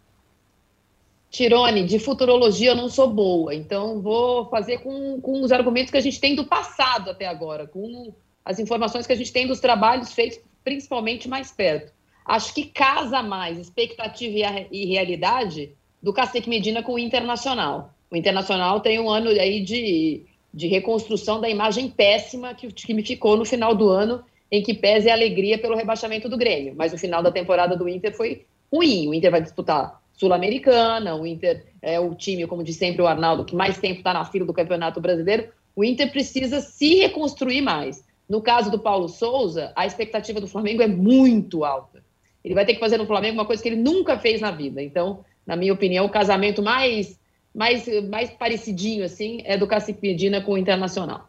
[1.38, 5.98] Tirone, de futurologia eu não sou boa, então vou fazer com, com os argumentos que
[5.98, 8.12] a gente tem do passado até agora, com
[8.44, 11.94] as informações que a gente tem dos trabalhos feitos, principalmente mais perto.
[12.26, 17.94] Acho que casa mais expectativa e, realidade do Cacique Medina com o Internacional.
[18.10, 23.06] O Internacional tem um ano aí de, de reconstrução da imagem péssima que o time
[23.06, 26.74] ficou no final do ano, em que pese a alegria pelo rebaixamento do Grêmio.
[26.76, 29.08] Mas o final da temporada do Inter foi ruim.
[29.08, 33.46] O Inter vai disputar Sul-Americana, o Inter é o time, como diz sempre o Arnaldo,
[33.46, 35.50] que mais tempo está na fila do Campeonato Brasileiro.
[35.76, 38.04] O Inter precisa se reconstruir mais.
[38.28, 42.04] No caso do Paulo Souza, a expectativa do Flamengo é muito alta.
[42.44, 44.82] Ele vai ter que fazer no Flamengo uma coisa que ele nunca fez na vida.
[44.82, 47.18] Então, na minha opinião, o casamento mais
[47.58, 51.28] mais, mais parecidinho assim é do Cacique Medina com o Internacional.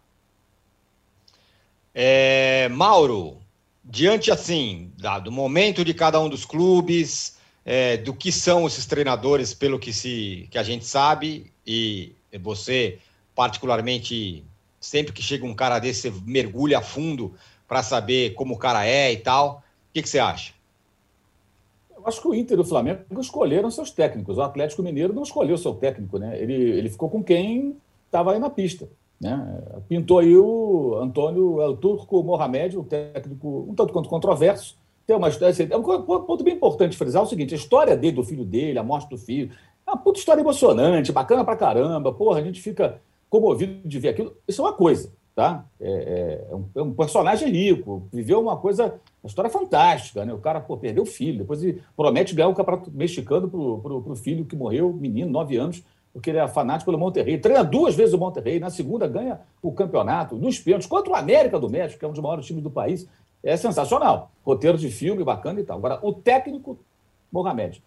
[1.95, 3.39] É, Mauro,
[3.83, 4.93] diante assim
[5.25, 9.93] do momento de cada um dos clubes, é, do que são esses treinadores, pelo que,
[9.93, 12.99] se, que a gente sabe, e você,
[13.35, 14.45] particularmente,
[14.81, 17.35] sempre que chega um cara desse, você mergulha a fundo
[17.67, 19.63] para saber como o cara é e tal.
[19.91, 20.55] O que, que você acha?
[21.95, 24.39] Eu acho que o Inter e o Flamengo escolheram seus técnicos.
[24.39, 26.41] O Atlético Mineiro não escolheu seu técnico, né?
[26.41, 28.89] Ele, ele ficou com quem estava aí na pista.
[29.21, 29.61] Né?
[29.89, 34.77] Pintou aí o Antônio El Turco Mohamed, um técnico um tanto quanto controverso,
[35.09, 35.55] tem uma história.
[35.71, 38.79] É um ponto bem importante frisar é o seguinte: a história dele, do filho dele,
[38.79, 39.51] a morte do filho,
[39.87, 42.13] é uma puta história emocionante, bacana pra caramba.
[42.13, 44.37] Porra, a gente fica comovido de ver aquilo.
[44.47, 45.65] Isso é uma coisa, tá?
[45.81, 50.35] É, é, é, um, é um, personagem rico, viveu uma coisa, uma história fantástica, né?
[50.35, 54.03] O cara, pô, perdeu o filho, depois ele promete ganhar o campeonato mexicano pro, pro,
[54.03, 57.39] pro filho que morreu, menino, nove anos, porque ele era fanático pelo Monterrey.
[57.39, 61.59] Treina duas vezes o Monterrey, na segunda ganha o campeonato, nos pênaltis, contra o América
[61.59, 63.09] do México, que é um dos maiores times do país
[63.43, 64.31] é sensacional.
[64.45, 65.79] Roteiro de filme bacana e tal.
[65.79, 66.79] Agora, o técnico,
[67.31, 67.83] Mohamed.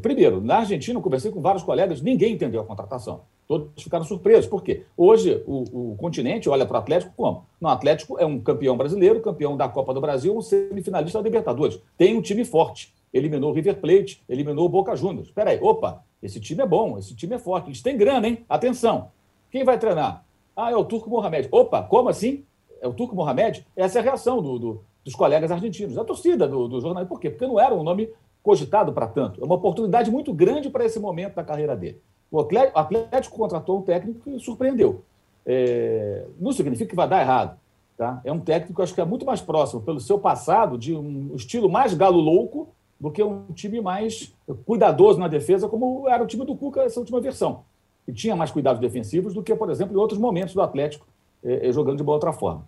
[0.00, 3.20] Primeiro, na Argentina, eu conversei com vários colegas, ninguém entendeu a contratação.
[3.46, 4.46] Todos ficaram surpresos.
[4.46, 4.84] Por quê?
[4.96, 7.44] Hoje, o, o continente olha para o Atlético como?
[7.60, 11.78] No Atlético é um campeão brasileiro, campeão da Copa do Brasil, um semifinalista da Libertadores.
[11.98, 12.94] Tem um time forte.
[13.12, 15.28] Eliminou o River Plate, eliminou o Boca Juniors.
[15.28, 17.68] Espera aí, opa, esse time é bom, esse time é forte.
[17.68, 18.44] Eles têm grana, hein?
[18.48, 19.10] Atenção.
[19.50, 20.24] Quem vai treinar?
[20.56, 21.48] Ah, é o Turco Mohamed.
[21.50, 22.44] Opa, como assim?
[22.82, 26.48] É o Turco Mohamed, essa é a reação do, do, dos colegas argentinos, a torcida
[26.48, 27.06] do, do jornal.
[27.06, 27.30] Por quê?
[27.30, 28.10] Porque não era um nome
[28.42, 29.40] cogitado para tanto.
[29.40, 32.00] É uma oportunidade muito grande para esse momento da carreira dele.
[32.28, 35.02] O Atlético contratou um técnico que surpreendeu.
[35.46, 37.56] É, não significa que vai dar errado.
[37.96, 38.20] Tá?
[38.24, 41.70] É um técnico, acho que é muito mais próximo, pelo seu passado, de um estilo
[41.70, 42.68] mais galo louco
[42.98, 44.34] do que um time mais
[44.66, 47.62] cuidadoso na defesa, como era o time do Cuca essa última versão.
[48.04, 51.06] Que tinha mais cuidados defensivos do que, por exemplo, em outros momentos do Atlético,
[51.44, 52.64] é jogando de uma outra forma.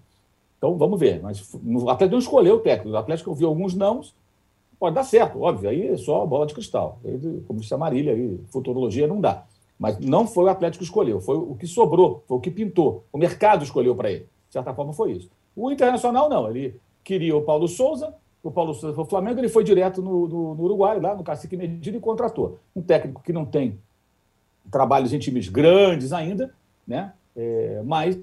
[0.64, 1.20] Então, vamos ver.
[1.22, 2.96] Mas o Atlético não escolheu o técnico.
[2.96, 4.14] O Atlético viu alguns nãos,
[4.79, 5.68] pode dar certo, óbvio.
[5.68, 6.98] Aí é só bola de cristal.
[7.05, 9.44] Aí, como disse a Marília, aí, futurologia não dá.
[9.79, 13.05] Mas não foi o Atlético que escolheu, foi o que sobrou, foi o que pintou.
[13.12, 14.27] O mercado escolheu para ele.
[14.48, 15.31] De certa forma, foi isso.
[15.55, 16.48] O Internacional, não.
[16.48, 20.27] Ele queria o Paulo Souza, o Paulo Souza foi o Flamengo, ele foi direto no,
[20.27, 22.59] no, no Uruguai, lá no Cacique Medina, e contratou.
[22.74, 23.79] Um técnico que não tem
[24.70, 26.55] trabalhos em times grandes ainda,
[26.87, 27.12] né?
[27.37, 28.16] É, mas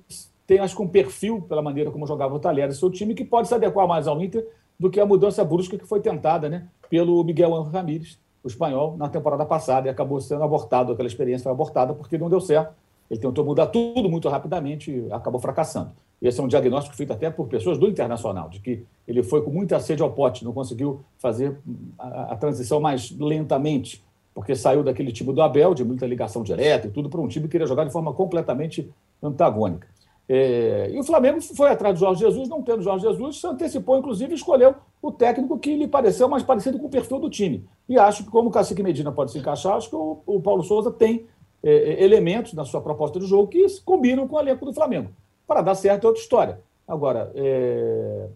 [0.51, 3.47] tem, acho que, um perfil, pela maneira como jogava o Talheres, seu time, que pode
[3.47, 4.45] se adequar mais ao Inter
[4.77, 9.07] do que a mudança brusca que foi tentada né, pelo Miguel Ramírez, o espanhol, na
[9.07, 12.73] temporada passada, e acabou sendo abortado, aquela experiência foi abortada porque não deu certo.
[13.09, 15.91] Ele tentou mudar tudo muito rapidamente e acabou fracassando.
[16.21, 19.51] Esse é um diagnóstico feito até por pessoas do Internacional, de que ele foi com
[19.51, 21.57] muita sede ao pote, não conseguiu fazer
[21.97, 26.87] a, a transição mais lentamente, porque saiu daquele time do Abel, de muita ligação direta
[26.87, 28.91] e tudo, para um time que queria jogar de forma completamente
[29.23, 29.87] antagônica.
[30.29, 33.97] É, e o Flamengo foi atrás do Jorge Jesus, não tendo Jorge Jesus, se antecipou,
[33.97, 37.65] inclusive, escolheu o técnico que lhe pareceu mais parecido com o perfil do time.
[37.89, 40.63] E acho que, como o Cacique Medina pode se encaixar, acho que o, o Paulo
[40.63, 41.25] Souza tem
[41.63, 45.09] é, é elementos na sua proposta de jogo que combinam com o elenco do Flamengo.
[45.45, 46.61] Para dar certo é outra história.
[46.87, 48.27] Agora, é...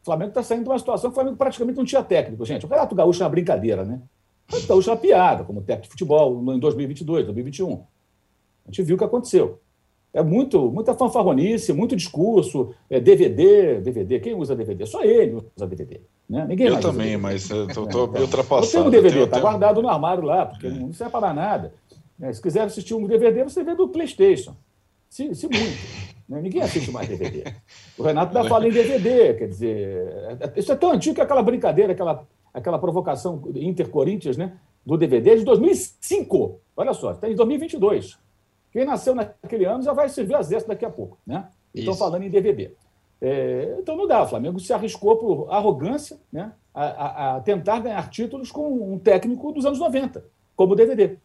[0.00, 2.66] o Flamengo está saindo de uma situação que o Flamengo praticamente não tinha técnico, gente.
[2.66, 4.00] O Renato Gaúcho é uma brincadeira, né?
[4.48, 7.72] O Renato Gaúcho é uma piada, como técnico de futebol em 2022, 2021.
[7.72, 9.60] A gente viu o que aconteceu.
[10.14, 14.20] É muito, muita fanfarronice, muito discurso, é DVD, DVD.
[14.20, 14.84] Quem usa DVD?
[14.84, 16.00] Só ele usa DVD.
[16.28, 16.44] Né?
[16.46, 18.66] Ninguém eu também, mas eu estou é, ultrapassado.
[18.66, 20.70] Eu tenho um DVD, está guardado no armário lá, porque é.
[20.70, 21.72] não serve para nada.
[22.20, 24.54] É, se quiser assistir um DVD, você vê do PlayStation.
[25.08, 26.12] Se, se muito.
[26.28, 26.40] Né?
[26.40, 27.44] Ninguém assiste mais DVD.
[27.98, 30.38] O Renato ainda fala em DVD, quer dizer.
[30.56, 34.52] Isso é tão antigo que aquela brincadeira, aquela, aquela provocação Inter-Corinthians, né?
[34.84, 36.60] Do DVD é de 2005.
[36.76, 38.18] Olha só, está em 2022.
[38.72, 41.48] Quem nasceu naquele ano já vai servir o exército daqui a pouco, né?
[41.74, 42.72] Estão falando em DVD.
[43.20, 47.78] É, então não dá, o Flamengo se arriscou por arrogância né, a, a, a, tentar
[47.78, 50.24] ganhar títulos com um técnico dos anos 90,
[50.56, 51.18] como o DVD.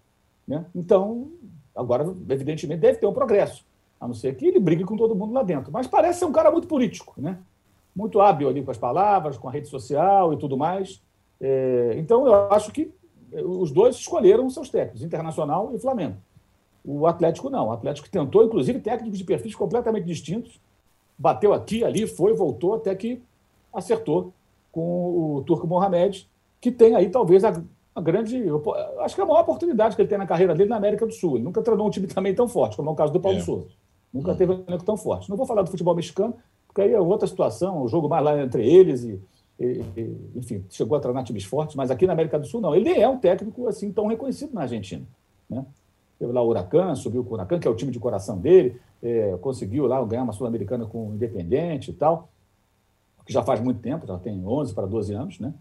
[0.47, 0.63] Né?
[0.75, 1.31] Então,
[1.75, 3.65] agora, evidentemente, deve ter um progresso,
[3.99, 5.71] a não ser que ele brigue com todo mundo lá dentro.
[5.71, 7.39] Mas parece ser um cara muito político, né?
[7.95, 11.01] muito hábil ali com as palavras, com a rede social e tudo mais.
[11.41, 12.93] É, então, eu acho que
[13.33, 16.17] os dois escolheram seus técnicos, Internacional e Flamengo.
[16.87, 17.67] O Atlético não.
[17.67, 20.57] O Atlético tentou, inclusive, técnicos de perfis completamente distintos.
[21.17, 23.21] Bateu aqui, ali, foi, voltou, até que
[23.73, 24.31] acertou
[24.71, 26.29] com o Turco Mohamed,
[26.61, 27.61] que tem aí talvez a,
[27.93, 28.41] a grande.
[28.99, 31.11] Acho que é a maior oportunidade que ele tem na carreira dele na América do
[31.11, 31.35] Sul.
[31.35, 33.41] Ele nunca treinou um time também tão forte, como é o caso do Paulo é.
[33.41, 33.67] Souza.
[34.13, 35.29] Nunca teve um elenco tão forte.
[35.29, 38.41] Não vou falar do futebol mexicano, porque aí é outra situação, o jogo mais lá
[38.41, 39.19] entre eles e,
[39.59, 42.73] e, e, enfim, chegou a treinar times fortes, mas aqui na América do Sul não.
[42.73, 45.05] Ele nem é um técnico assim tão reconhecido na Argentina.
[45.49, 45.65] Né?
[46.19, 48.79] Teve lá o Huracan, subiu com o Huracan, que é o time de coração dele,
[49.01, 52.29] é, conseguiu lá ganhar uma Sul-Americana com o Independente e tal,
[53.25, 55.53] que já faz muito tempo, já tem 11 para 12 anos, né?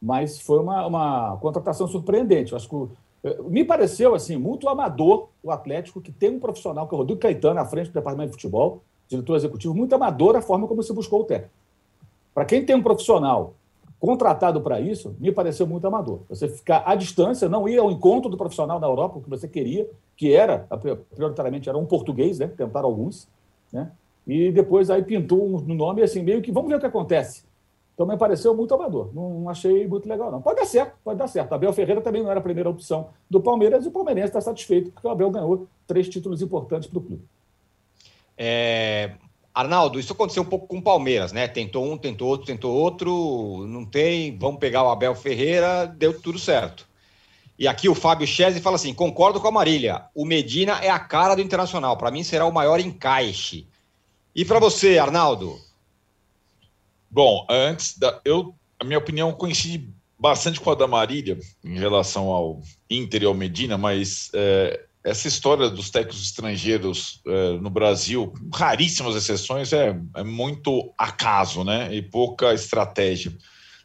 [0.00, 2.52] Mas foi uma, uma contratação surpreendente.
[2.52, 6.86] Eu acho que é, me pareceu assim muito amador o Atlético, que tem um profissional,
[6.86, 10.36] que é o Rodrigo Caetano, à frente do departamento de futebol, diretor executivo, muito amador
[10.36, 11.52] a forma como se buscou o técnico.
[12.34, 13.54] Para quem tem um profissional
[13.98, 16.20] contratado para isso, me pareceu muito amador.
[16.28, 19.48] Você ficar à distância, não ir ao encontro do profissional na Europa, o que você
[19.48, 20.66] queria, que era,
[21.14, 22.46] prioritariamente, era um português, né?
[22.46, 23.28] Tentaram alguns,
[23.72, 23.90] né?
[24.26, 27.44] E depois aí pintou um nome assim, meio que vamos ver o que acontece.
[27.94, 29.10] Então me pareceu muito amador.
[29.14, 30.42] Não achei muito legal, não.
[30.42, 31.52] Pode dar certo, pode dar certo.
[31.52, 34.90] Abel Ferreira também não era a primeira opção do Palmeiras e o Palmeirense está satisfeito
[34.90, 37.22] porque o Abel ganhou três títulos importantes para o clube.
[38.36, 39.12] É,
[39.54, 41.46] Arnaldo, isso aconteceu um pouco com o Palmeiras, né?
[41.46, 46.40] Tentou um, tentou outro, tentou outro, não tem, vamos pegar o Abel Ferreira, deu tudo
[46.40, 46.88] certo.
[47.56, 50.98] E aqui o Fábio Chese fala assim: concordo com a Marília, o Medina é a
[50.98, 53.64] cara do Internacional, para mim será o maior encaixe.
[54.34, 55.56] E para você, Arnaldo?
[57.08, 58.20] Bom, antes da.
[58.24, 59.88] Eu, a minha opinião coincide
[60.18, 65.28] bastante com a da Marília em relação ao Inter e ao Medina, mas é, essa
[65.28, 71.94] história dos técnicos estrangeiros é, no Brasil, raríssimas exceções, é, é muito acaso, né?
[71.94, 73.36] E pouca estratégia.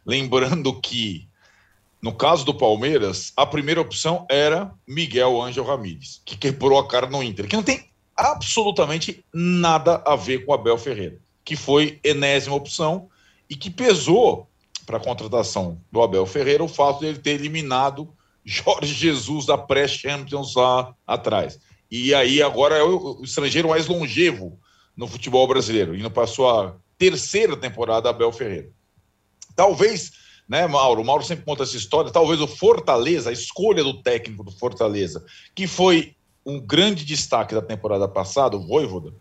[0.05, 1.27] Lembrando que,
[2.01, 7.08] no caso do Palmeiras, a primeira opção era Miguel Ângelo Ramírez, que quebrou a cara
[7.08, 12.55] no Inter, que não tem absolutamente nada a ver com Abel Ferreira, que foi enésima
[12.55, 13.10] opção
[13.49, 14.47] e que pesou
[14.86, 18.10] para a contratação do Abel Ferreira o fato de ele ter eliminado
[18.49, 21.59] Jorge Jesus da pré-Champions lá atrás.
[21.91, 24.59] E aí agora é o, estrangeiro mais longevo
[24.97, 28.71] no futebol brasileiro, indo para a sua terceira temporada Abel Ferreira.
[29.55, 30.12] Talvez,
[30.47, 31.01] né, Mauro?
[31.01, 32.12] O Mauro sempre conta essa história.
[32.12, 37.62] Talvez o Fortaleza, a escolha do técnico do Fortaleza, que foi um grande destaque da
[37.62, 39.13] temporada passada, o Voivoda,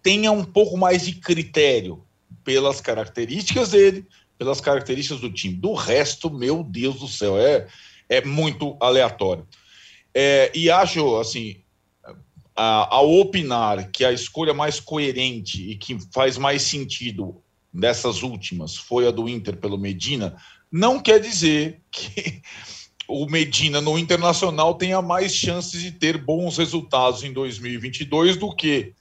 [0.00, 2.04] tenha um pouco mais de critério
[2.44, 4.06] pelas características dele,
[4.38, 5.54] pelas características do time.
[5.54, 7.66] Do resto, meu Deus do céu, é,
[8.08, 9.46] é muito aleatório.
[10.14, 11.62] É, e acho, assim,
[12.54, 17.40] ao opinar que a escolha mais coerente e que faz mais sentido
[17.72, 20.36] dessas últimas foi a do Inter pelo Medina,
[20.70, 22.42] não quer dizer que
[23.06, 28.92] o Medina no Internacional tenha mais chances de ter bons resultados em 2022 do que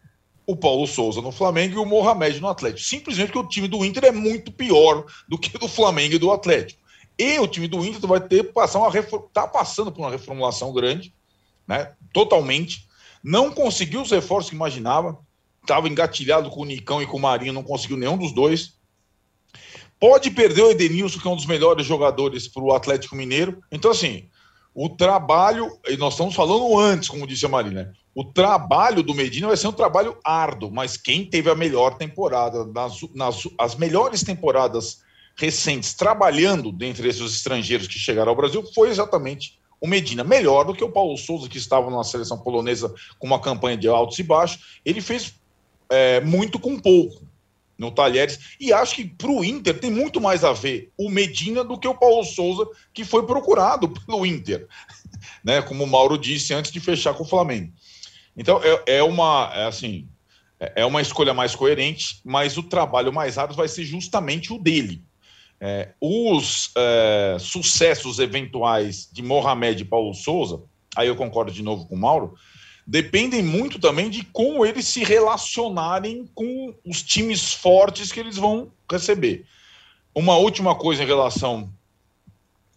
[0.45, 2.87] o Paulo Souza no Flamengo e o Mohamed no Atlético.
[2.87, 6.19] Simplesmente porque o time do Inter é muito pior do que o do Flamengo e
[6.19, 6.86] do Atlético.
[7.19, 8.91] E o time do Inter vai ter passar uma
[9.33, 11.13] tá passando por uma reformulação grande,
[11.67, 11.93] né?
[12.13, 12.87] Totalmente.
[13.23, 15.17] Não conseguiu os reforços que imaginava.
[15.61, 18.77] Estava engatilhado com o Nicão e com o Marinho, não conseguiu nenhum dos dois.
[19.99, 23.61] Pode perder o Edenilson, que é um dos melhores jogadores para o Atlético Mineiro.
[23.71, 24.29] Então, assim,
[24.73, 29.47] o trabalho, e nós estamos falando antes, como disse a Marina, o trabalho do Medina
[29.47, 34.23] vai ser um trabalho árduo, mas quem teve a melhor temporada, nas, nas as melhores
[34.23, 34.99] temporadas
[35.37, 40.23] recentes, trabalhando dentre esses estrangeiros que chegaram ao Brasil, foi exatamente o Medina.
[40.23, 43.87] Melhor do que o Paulo Souza, que estava na seleção polonesa com uma campanha de
[43.87, 44.79] altos e baixos.
[44.83, 45.35] Ele fez
[45.89, 47.27] é, muito com pouco
[47.77, 48.39] no Talheres.
[48.59, 51.87] E acho que para o Inter tem muito mais a ver o Medina do que
[51.87, 54.67] o Paulo Souza, que foi procurado pelo Inter,
[55.45, 55.61] né?
[55.61, 57.71] Como o Mauro disse antes de fechar com o Flamengo.
[58.35, 60.07] Então é, é uma é assim
[60.59, 65.03] é uma escolha mais coerente, mas o trabalho mais árduo vai ser justamente o dele.
[65.59, 70.61] É, os é, sucessos eventuais de Mohamed e Paulo Souza,
[70.95, 72.35] aí eu concordo de novo com o Mauro,
[72.85, 78.71] dependem muito também de como eles se relacionarem com os times fortes que eles vão
[78.89, 79.45] receber.
[80.13, 81.71] Uma última coisa em relação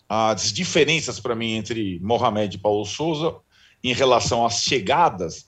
[0.09, 3.37] às diferenças para mim entre Mohamed e Paulo Souza
[3.85, 5.47] em relação às chegadas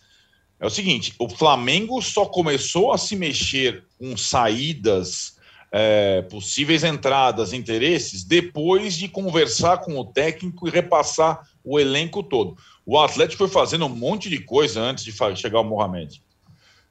[0.62, 5.36] é o seguinte: o Flamengo só começou a se mexer com saídas,
[5.72, 12.58] é, possíveis entradas, interesses, depois de conversar com o técnico e repassar o elenco todo.
[12.84, 16.22] O Atlético foi fazendo um monte de coisa antes de chegar o Mohamed.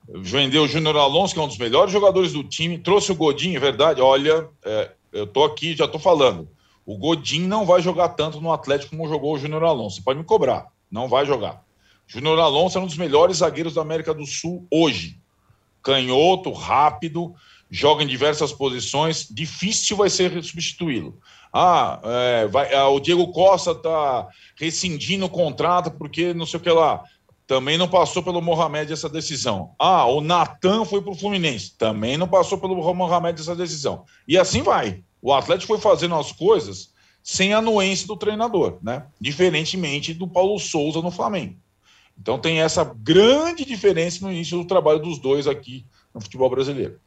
[0.09, 3.55] Vendeu o Júnior Alonso, que é um dos melhores jogadores do time, trouxe o Godinho,
[3.55, 4.01] é verdade.
[4.01, 6.49] Olha, é, eu tô aqui, já tô falando.
[6.83, 9.97] O Godinho não vai jogar tanto no Atlético como jogou o Júnior Alonso.
[9.97, 11.63] Você pode me cobrar, não vai jogar.
[12.07, 15.19] Júnior Alonso é um dos melhores zagueiros da América do Sul hoje.
[15.83, 17.33] Canhoto, rápido,
[17.71, 21.17] joga em diversas posições, difícil vai ser substituí-lo.
[21.53, 26.63] Ah, é, vai, ah, o Diego Costa está rescindindo o contrato porque não sei o
[26.63, 27.01] que lá.
[27.47, 29.73] Também não passou pelo Mohamed essa decisão.
[29.79, 31.77] Ah, o Natan foi para o Fluminense.
[31.77, 34.05] Também não passou pelo Mohamed essa decisão.
[34.27, 35.03] E assim vai.
[35.21, 36.91] O Atlético foi fazendo as coisas
[37.23, 39.05] sem anuência do treinador, né?
[39.19, 41.55] Diferentemente do Paulo Souza no Flamengo.
[42.17, 46.99] Então tem essa grande diferença no início do trabalho dos dois aqui no futebol brasileiro.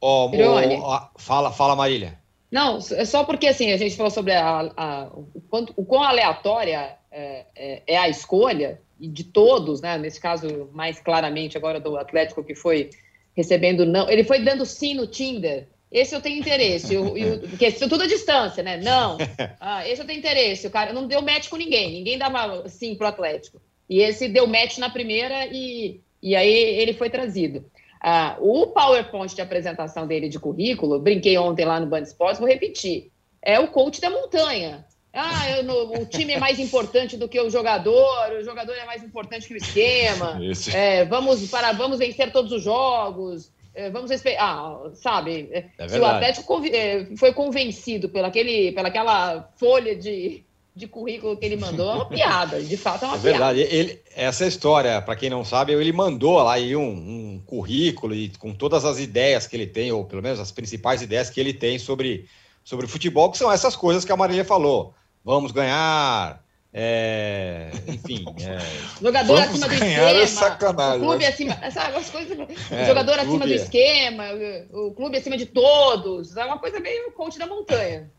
[0.00, 2.18] Oh, oh, fala, fala, Marília.
[2.50, 6.02] Não, é só porque assim, a gente falou sobre a, a, o, quanto, o quão
[6.02, 9.96] aleatória é, é, é, a escolha, de todos, né?
[9.96, 12.90] Nesse caso, mais claramente agora do Atlético, que foi
[13.36, 14.10] recebendo não.
[14.10, 15.66] Ele foi dando sim no Tinder.
[15.90, 16.96] Esse eu tenho interesse.
[16.96, 18.76] o, o, porque é tudo à distância, né?
[18.76, 19.16] Não.
[19.58, 20.66] Ah, esse eu tenho interesse.
[20.66, 21.92] O cara não deu match com ninguém.
[21.92, 23.60] Ninguém dava sim pro Atlético.
[23.88, 27.64] E esse deu match na primeira e, e aí ele foi trazido.
[28.00, 32.48] Ah, o PowerPoint de apresentação dele de currículo, brinquei ontem lá no Band Esportes, vou
[32.48, 33.10] repetir.
[33.42, 34.86] É o coach da montanha.
[35.12, 38.84] Ah, eu, no, o time é mais importante do que o jogador, o jogador é
[38.84, 40.38] mais importante que o esquema.
[40.72, 43.52] É, vamos, para, vamos vencer todos os jogos.
[43.74, 44.44] É, vamos respeitar.
[44.44, 45.48] Ah, sabe?
[45.52, 50.44] É se o Atlético é, foi convencido pela, aquele, pela aquela folha de,
[50.74, 53.58] de currículo que ele mandou é uma piada, de fato é uma é verdade.
[53.58, 53.74] piada.
[53.74, 58.30] Ele, essa história, para quem não sabe, ele mandou lá aí um, um, currículo e
[58.38, 61.52] com todas as ideias que ele tem, ou pelo menos as principais ideias que ele
[61.52, 62.26] tem sobre,
[62.64, 64.94] sobre futebol, que são essas coisas que a Marília falou.
[65.24, 66.42] Vamos ganhar,
[66.72, 68.24] é, enfim.
[68.40, 68.58] É,
[69.02, 70.08] jogador acima do esquema.
[70.08, 71.34] É sacanagem, o clube mas...
[71.34, 71.58] acima.
[71.60, 72.38] Essas coisas,
[72.70, 74.24] é, jogador acima do esquema,
[74.72, 76.36] o, o, clube acima de todos.
[76.36, 78.10] É uma coisa meio coach da montanha.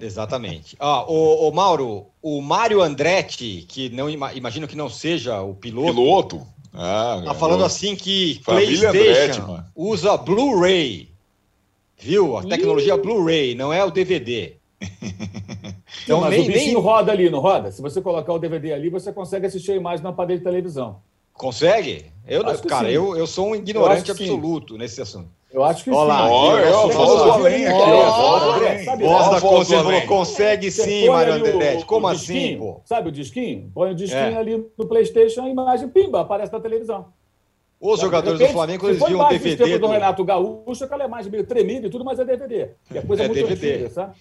[0.00, 0.76] Exatamente.
[0.78, 5.94] Ah, o, o, Mauro, o Mário Andretti, que não imagino que não seja o piloto.
[5.94, 6.46] Piloto?
[6.72, 11.10] Ah, tá falando assim que Família PlayStation Andretti, usa Blu-ray.
[11.98, 12.36] Viu?
[12.36, 14.54] A tecnologia Blu-ray, não é o DVD.
[16.04, 16.82] então, mas nem, o bichinho nem...
[16.82, 17.70] roda ali, não roda?
[17.70, 21.02] Se você colocar o DVD ali, você consegue assistir a imagem na parede de televisão.
[21.34, 22.06] Consegue?
[22.26, 24.78] Eu, cara, eu, eu sou um ignorante absoluto sim.
[24.78, 25.28] nesse assunto.
[25.52, 26.32] Eu acho que Olá, sim.
[26.32, 28.96] Olha lá, do além aqui.
[29.30, 31.84] Da consciência consegue sim, Mário Andretti.
[31.84, 32.80] Como o assim, pô?
[32.84, 33.70] Sabe o disquinho?
[33.74, 34.36] Põe o disquinho é.
[34.36, 37.06] ali no Playstation, a imagem, pimba, aparece na televisão.
[37.80, 39.78] Os jogadores repente, do Flamengo, eles viam DVD.
[39.78, 42.68] do Renato Gaúcho, aquela imagem meio tremida e tudo, mas é DVD.
[42.94, 43.72] É coisa é muito DVD.
[43.72, 44.14] antiga, sabe?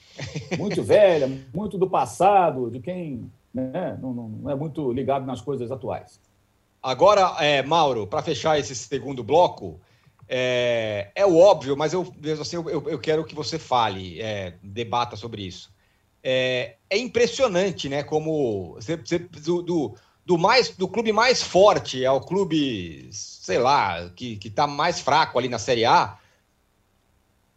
[0.58, 5.42] Muito velha, muito do passado, de quem né, não, não, não é muito ligado nas
[5.42, 6.22] coisas atuais.
[6.82, 9.78] Agora, é, Mauro, para fechar esse segundo bloco,
[10.30, 15.42] é, é óbvio, mas eu, assim, eu, eu quero que você fale, é, debata sobre
[15.42, 15.72] isso.
[16.24, 18.04] É, é impressionante, né?
[18.04, 24.10] Como você, você, do, do, do, mais, do clube mais forte ao clube, sei lá,
[24.16, 26.18] que, que tá mais fraco ali na Série A,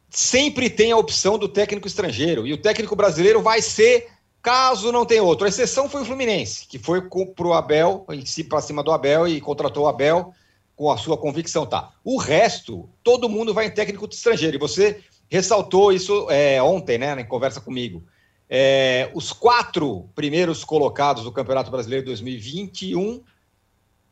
[0.09, 2.47] sempre tem a opção do técnico estrangeiro.
[2.47, 4.09] E o técnico brasileiro vai ser
[4.43, 5.47] Caso não tenha outro.
[5.47, 8.05] A exceção foi o Fluminense, que foi para o Abel,
[8.49, 10.35] para cima do Abel e contratou o Abel
[10.83, 11.65] com a sua convicção.
[11.65, 11.93] Tá.
[12.03, 14.57] O resto, todo mundo vai em técnico estrangeiro.
[14.57, 18.03] E você ressaltou isso é, ontem, né, em conversa comigo.
[18.51, 23.23] É, os quatro primeiros colocados do Campeonato Brasileiro 2021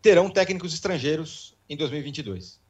[0.00, 2.60] terão técnicos estrangeiros em 2022.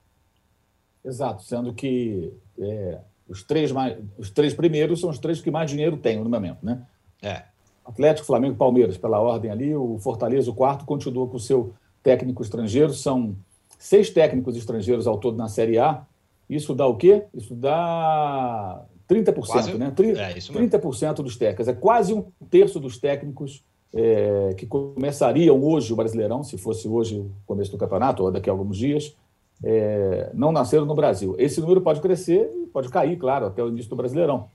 [1.05, 5.71] Exato, sendo que é, os, três mais, os três primeiros são os três que mais
[5.71, 6.87] dinheiro têm no momento, né?
[7.21, 7.43] É.
[7.85, 9.77] Atlético, Flamengo Palmeiras, pela ordem ali.
[9.77, 12.95] O Fortaleza, o quarto, continua com o seu técnico estrangeiro.
[12.95, 13.37] São
[13.81, 16.03] seis técnicos estrangeiros ao todo na Série A.
[16.49, 17.25] Isso dá o quê?
[17.35, 19.93] Isso dá 30%, quase, né?
[19.97, 21.69] 30%, é, 30% dos técnicos.
[21.69, 27.19] É quase um terço dos técnicos é, que começariam hoje o Brasileirão, se fosse hoje
[27.19, 29.17] o começo do campeonato, ou daqui a alguns dias,
[29.65, 31.35] é, não nasceram no Brasil.
[31.39, 34.49] Esse número pode crescer e pode cair, claro, até o início do Brasileirão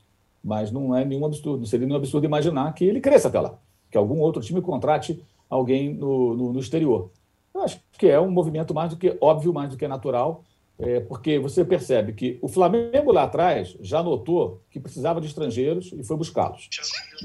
[0.46, 3.58] mas não é nenhum absurdo, não seria nenhum absurdo imaginar que ele cresça até lá,
[3.90, 5.20] que algum outro time contrate
[5.50, 7.10] alguém no, no, no exterior.
[7.56, 10.44] Eu acho que é um movimento mais do que óbvio, mais do que natural,
[10.78, 15.94] é, porque você percebe que o Flamengo lá atrás já notou que precisava de estrangeiros
[15.94, 16.68] e foi buscá-los.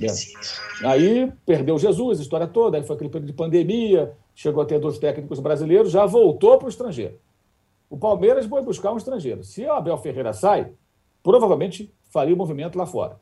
[0.01, 0.87] É.
[0.87, 4.79] Aí perdeu Jesus, a história toda, aí foi aquele período de pandemia, chegou a ter
[4.79, 7.19] dois técnicos brasileiros, já voltou para o estrangeiro.
[7.91, 9.43] O Palmeiras foi buscar um estrangeiro.
[9.43, 10.71] Se o Abel Ferreira sai,
[11.25, 13.19] provavelmente faria o movimento lá fora.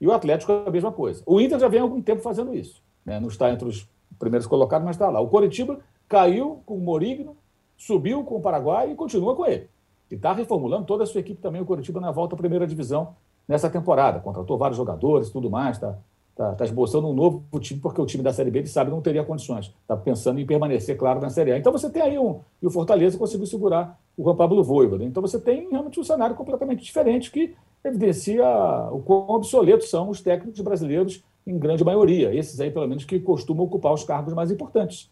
[0.00, 1.22] E o Atlético é a mesma coisa.
[1.24, 2.82] O Inter já vem há algum tempo fazendo isso.
[3.06, 3.20] Né?
[3.20, 3.88] Não está entre os
[4.18, 5.20] primeiros colocados, mas está lá.
[5.20, 5.78] O Coritiba
[6.10, 7.36] caiu com o Morigno,
[7.78, 9.70] subiu com o Paraguai e continua com ele.
[10.10, 13.14] E está reformulando toda a sua equipe também, o Coritiba, na volta à primeira divisão
[13.46, 14.18] nessa temporada.
[14.18, 15.96] Contratou vários jogadores tudo mais, está
[16.34, 19.00] tá, tá esboçando um novo time, porque o time da Série B, ele sabe, não
[19.00, 19.72] teria condições.
[19.82, 21.58] Está pensando em permanecer, claro, na Série A.
[21.58, 22.40] Então você tem aí um.
[22.60, 25.04] E o Fortaleza conseguiu segurar o Juan Pablo Voivoda.
[25.04, 27.54] Então você tem realmente um cenário completamente diferente que
[27.84, 28.44] evidencia
[28.90, 33.18] o quão obsoletos são os técnicos brasileiros, em grande maioria, esses aí, pelo menos, que
[33.20, 35.08] costumam ocupar os cargos mais importantes.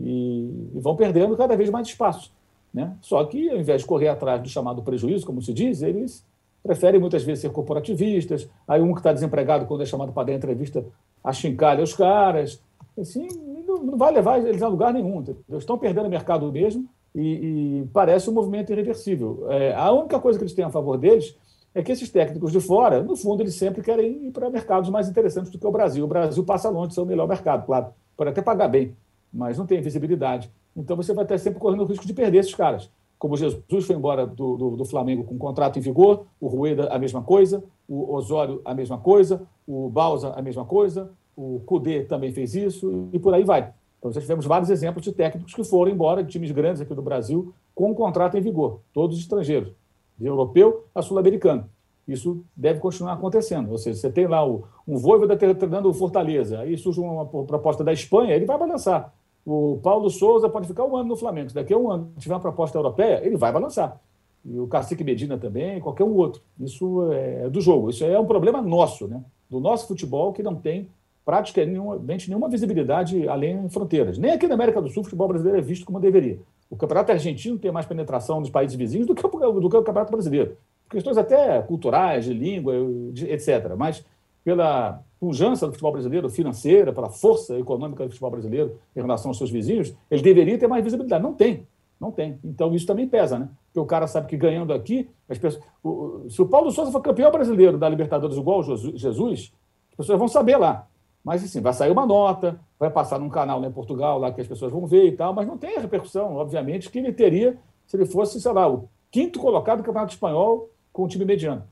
[0.00, 2.32] E, e vão perdendo cada vez mais espaço.
[2.72, 2.96] Né?
[3.00, 6.24] Só que, ao invés de correr atrás do chamado prejuízo, como se diz, eles
[6.62, 8.48] preferem muitas vezes ser corporativistas.
[8.66, 10.84] Aí, um que está desempregado, quando é chamado para dar entrevista,
[11.22, 12.60] achincalha os caras.
[12.98, 13.26] Assim,
[13.66, 15.20] não, não vai levar eles a lugar nenhum.
[15.20, 19.46] Eles estão perdendo o mercado mesmo e, e parece um movimento irreversível.
[19.50, 21.36] É, a única coisa que eles têm a favor deles
[21.74, 25.08] é que esses técnicos de fora, no fundo, eles sempre querem ir para mercados mais
[25.08, 26.04] interessantes do que o Brasil.
[26.04, 27.86] O Brasil passa longe de ser o melhor mercado, claro.
[28.16, 28.94] Pode até pagar bem,
[29.32, 30.50] mas não tem visibilidade.
[30.76, 32.90] Então você vai estar sempre correndo o risco de perder esses caras.
[33.18, 36.88] Como Jesus foi embora do, do, do Flamengo com um contrato em vigor, o Rueda
[36.88, 42.04] a mesma coisa, o Osório a mesma coisa, o Balsa a mesma coisa, o Cudê
[42.04, 43.72] também fez isso e por aí vai.
[43.98, 47.02] Então, nós tivemos vários exemplos de técnicos que foram embora de times grandes aqui do
[47.02, 49.72] Brasil com um contrato em vigor, todos estrangeiros
[50.18, 51.68] de europeu a sul-americano.
[52.08, 53.70] Isso deve continuar acontecendo.
[53.70, 57.84] Ou seja, você tem lá o, um Voivoda treinando o Fortaleza, aí surge uma proposta
[57.84, 59.12] da Espanha, ele vai balançar.
[59.44, 61.48] O Paulo Souza pode ficar um ano no Flamengo.
[61.48, 64.00] Se daqui a um ano tiver uma proposta europeia, ele vai balançar.
[64.44, 66.42] E o Cacique Medina também, qualquer um outro.
[66.58, 67.90] Isso é do jogo.
[67.90, 69.22] Isso é um problema nosso, né?
[69.50, 70.88] do nosso futebol, que não tem
[71.24, 74.16] praticamente nenhuma visibilidade além de fronteiras.
[74.16, 76.38] Nem aqui na América do Sul o futebol brasileiro é visto como deveria.
[76.70, 79.82] O campeonato argentino tem mais penetração nos países vizinhos do que o, do que o
[79.82, 80.56] campeonato brasileiro.
[80.88, 82.74] Questões até culturais, de língua,
[83.12, 83.74] de, etc.
[83.76, 84.04] Mas
[84.44, 89.38] pela pujança do futebol brasileiro, financeira, pela força econômica do futebol brasileiro em relação aos
[89.38, 91.22] seus vizinhos, ele deveria ter mais visibilidade.
[91.22, 91.66] Não tem.
[92.00, 92.38] Não tem.
[92.42, 93.50] Então isso também pesa, né?
[93.66, 97.02] Porque o cara sabe que ganhando aqui, as pessoas, o, se o Paulo Souza for
[97.02, 98.62] campeão brasileiro da Libertadores igual o
[98.96, 99.52] Jesus,
[99.90, 100.88] as pessoas vão saber lá.
[101.22, 104.40] Mas, assim, vai sair uma nota, vai passar num canal lá em Portugal, lá que
[104.40, 107.58] as pessoas vão ver e tal, mas não tem a repercussão, obviamente, que ele teria
[107.86, 111.64] se ele fosse, sei lá, o quinto colocado do Campeonato Espanhol com um time mediano.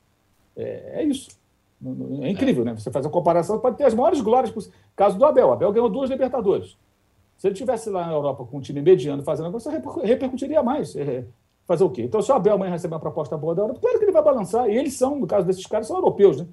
[0.54, 1.30] É, é isso.
[2.22, 2.74] É incrível, né?
[2.74, 4.70] Você faz a comparação, pode ter as maiores glórias.
[4.96, 5.48] Caso do Abel.
[5.48, 6.76] O Abel ganhou duas Libertadores.
[7.36, 9.70] Se ele estivesse lá na Europa com um time mediano fazendo coisa,
[10.02, 10.96] repercutiria mais.
[10.96, 11.24] É,
[11.68, 12.02] fazer o quê?
[12.02, 14.22] Então, se o Abel amanhã receber uma proposta boa da Europa, claro que ele vai
[14.22, 14.68] balançar.
[14.68, 16.46] E eles são, no caso desses caras, são europeus, né?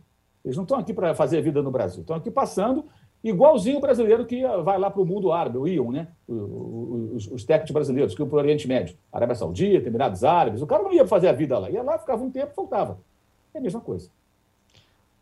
[0.43, 2.01] Eles não estão aqui para fazer vida no Brasil.
[2.01, 2.85] Estão aqui passando,
[3.23, 6.07] igualzinho o brasileiro que vai lá para o mundo árabe, o ION, né?
[6.27, 10.61] Os, os técnicos brasileiros que iam para o Oriente Médio, Arábia Saudita, Emirados Árabes.
[10.61, 11.67] O cara não ia fazer a vida lá.
[11.71, 12.99] Ia lá, ficava um tempo, voltava.
[13.55, 14.11] É a mesma coisa.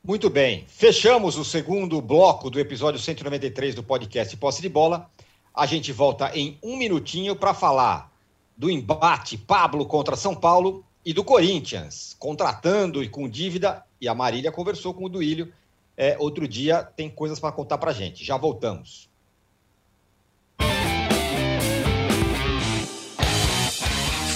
[0.05, 0.65] Muito bem.
[0.67, 5.09] Fechamos o segundo bloco do episódio 193 do podcast Posse de Bola.
[5.55, 8.11] A gente volta em um minutinho para falar
[8.57, 13.81] do embate Pablo contra São Paulo e do Corinthians, contratando e com dívida.
[14.01, 15.53] E a Marília conversou com o Duílio.
[15.95, 18.25] É, outro dia tem coisas para contar para gente.
[18.25, 19.09] Já voltamos.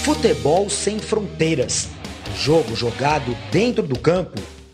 [0.02, 1.90] Futebol sem fronteiras.
[2.34, 4.40] Jogo jogado dentro do campo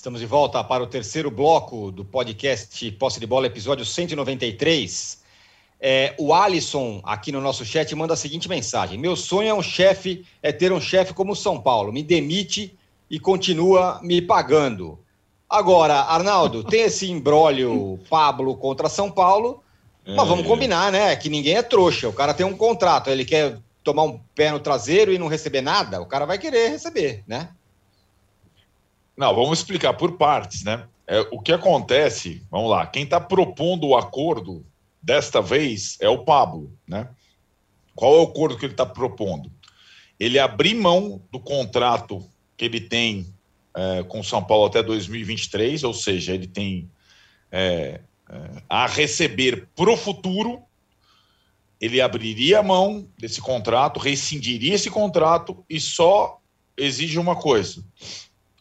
[0.00, 5.22] Estamos de volta para o terceiro bloco do podcast Posse de Bola, episódio 193.
[5.78, 9.60] É, o Alisson, aqui no nosso chat, manda a seguinte mensagem: Meu sonho é um
[9.60, 11.92] chefe, é ter um chefe como o São Paulo.
[11.92, 12.74] Me demite
[13.10, 14.98] e continua me pagando.
[15.46, 19.62] Agora, Arnaldo, tem esse imbróglio Pablo contra São Paulo,
[20.06, 20.48] mas vamos é.
[20.48, 21.14] combinar, né?
[21.14, 22.08] Que ninguém é trouxa.
[22.08, 25.60] O cara tem um contrato, ele quer tomar um pé no traseiro e não receber
[25.60, 27.50] nada, o cara vai querer receber, né?
[29.20, 30.88] Não, vamos explicar por partes, né?
[31.06, 34.64] É, o que acontece, vamos lá, quem está propondo o acordo
[35.02, 37.06] desta vez é o Pablo, né?
[37.94, 39.52] Qual é o acordo que ele está propondo?
[40.18, 43.26] Ele abrir mão do contrato que ele tem
[43.76, 46.90] é, com São Paulo até 2023, ou seja, ele tem
[47.52, 48.00] é,
[48.30, 50.62] é, a receber para o futuro,
[51.78, 56.40] ele abriria a mão desse contrato, rescindiria esse contrato e só
[56.74, 57.84] exige uma coisa: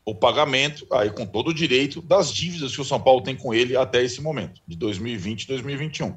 [0.10, 3.54] o pagamento, aí com todo o direito, das dívidas que o São Paulo tem com
[3.54, 6.16] ele até esse momento, de 2020 e 2021.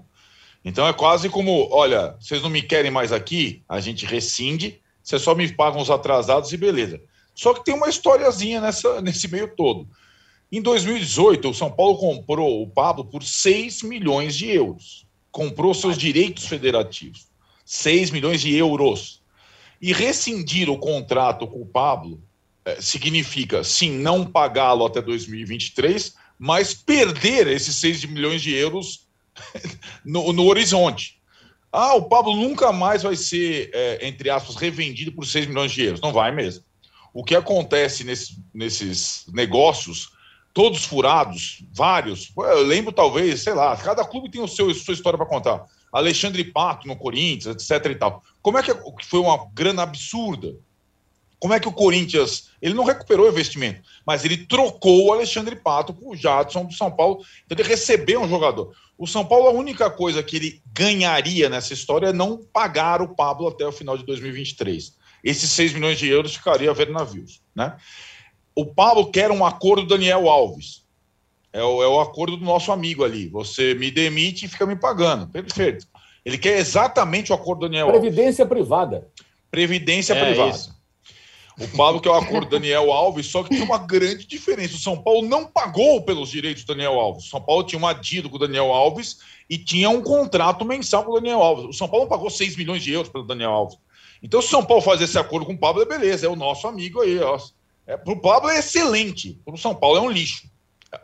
[0.64, 5.22] Então é quase como: olha, vocês não me querem mais aqui, a gente rescinde, vocês
[5.22, 7.01] só me pagam os atrasados e beleza.
[7.34, 9.88] Só que tem uma historiazinha nessa, nesse meio todo.
[10.51, 15.07] Em 2018, o São Paulo comprou o Pablo por 6 milhões de euros.
[15.30, 17.26] Comprou seus direitos federativos.
[17.64, 19.22] 6 milhões de euros.
[19.80, 22.22] E rescindir o contrato com o Pablo
[22.81, 29.07] significa, sim, não pagá-lo até 2023, mas perder esses 6 milhões de euros
[30.05, 31.21] no, no, horizonte.
[31.71, 35.83] Ah, o Pablo nunca mais vai ser, é, entre aspas, revendido por 6 milhões de
[35.83, 36.01] euros.
[36.01, 36.65] Não vai mesmo.
[37.15, 40.11] O que acontece nesse, nesses negócios,
[40.55, 45.17] todos furados, vários, eu lembro talvez, sei lá, cada clube tem o seu sua história
[45.17, 45.65] para contar.
[45.93, 48.23] Alexandre Pato no Corinthians, etc e tal.
[48.41, 48.73] Como é que
[49.05, 50.57] foi uma grana absurda?
[51.43, 52.51] Como é que o Corinthians.
[52.62, 56.88] Ele não recuperou o investimento, mas ele trocou o Alexandre Pato por Jadson do São
[56.88, 57.24] Paulo.
[57.45, 58.72] Então ele recebeu um jogador.
[58.97, 63.16] O São Paulo, a única coisa que ele ganharia nessa história é não pagar o
[63.16, 64.97] Pablo até o final de 2023.
[65.24, 67.43] Esses 6 milhões de euros ficaria a ver navios.
[67.53, 67.76] Né?
[68.55, 70.84] O Pablo quer um acordo do Daniel Alves.
[71.53, 73.26] É o, é o acordo do nosso amigo ali.
[73.26, 75.26] Você me demite e fica me pagando.
[75.26, 75.88] Perfeito.
[76.24, 78.59] Ele quer exatamente o acordo do Daniel Previdência Alves.
[78.59, 79.09] privada.
[79.51, 80.51] Previdência é privada.
[80.51, 80.82] Isso.
[81.59, 84.75] O Pablo, que é o acordo Daniel Alves, só que tinha uma grande diferença.
[84.75, 87.27] O São Paulo não pagou pelos direitos do Daniel Alves.
[87.27, 89.19] O São Paulo tinha uma dívida com o Daniel Alves
[89.51, 91.67] e tinha um contrato mensal com o Daniel Alves.
[91.67, 93.79] O São Paulo pagou 6 milhões de euros pelo Daniel Alves.
[94.23, 96.37] Então, se o São Paulo fazer esse acordo com o Pablo, é beleza, é o
[96.37, 97.19] nosso amigo aí.
[97.19, 97.39] Ó.
[97.87, 100.49] É, para o Pablo é excelente, para o São Paulo é um lixo.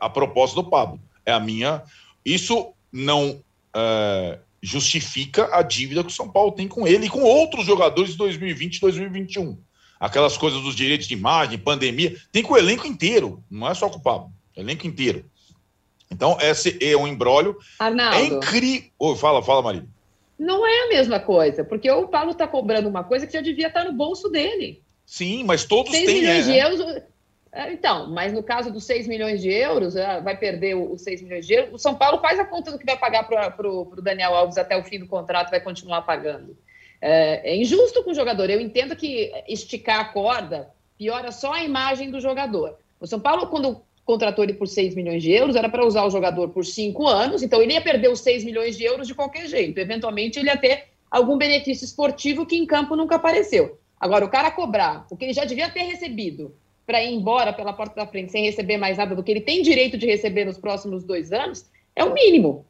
[0.00, 1.82] A proposta do Pablo é a minha.
[2.24, 3.42] Isso não
[3.74, 8.12] é, justifica a dívida que o São Paulo tem com ele e com outros jogadores
[8.12, 9.67] de 2020 e 2021
[9.98, 13.88] aquelas coisas dos direitos de imagem, pandemia, tem com o elenco inteiro, não é só
[13.88, 15.24] com o Pablo, elenco inteiro.
[16.10, 17.58] Então, esse é um embrólio.
[17.78, 18.16] Arnaldo.
[18.16, 18.90] É incrível.
[18.98, 19.86] Oh, fala, fala, Maria.
[20.38, 23.66] Não é a mesma coisa, porque o Paulo está cobrando uma coisa que já devia
[23.66, 24.82] estar no bolso dele.
[25.04, 26.14] Sim, mas todos 6 têm.
[26.20, 27.02] milhões é, de euros.
[27.52, 31.22] é, Então, mas no caso dos 6 milhões de euros, ah, vai perder os 6
[31.22, 31.74] milhões de euros.
[31.74, 34.76] O São Paulo faz a conta do que vai pagar para o Daniel Alves até
[34.76, 36.56] o fim do contrato, vai continuar pagando.
[37.00, 38.50] É, é injusto com o jogador.
[38.50, 42.76] Eu entendo que esticar a corda piora só a imagem do jogador.
[43.00, 46.10] O São Paulo, quando contratou ele por 6 milhões de euros, era para usar o
[46.10, 49.46] jogador por 5 anos, então ele ia perder os 6 milhões de euros de qualquer
[49.46, 49.78] jeito.
[49.78, 53.78] Eventualmente, ele ia ter algum benefício esportivo que em campo nunca apareceu.
[54.00, 56.54] Agora, o cara cobrar o que ele já devia ter recebido
[56.86, 59.60] para ir embora pela porta da frente sem receber mais nada do que ele tem
[59.60, 62.64] direito de receber nos próximos dois anos, é o mínimo.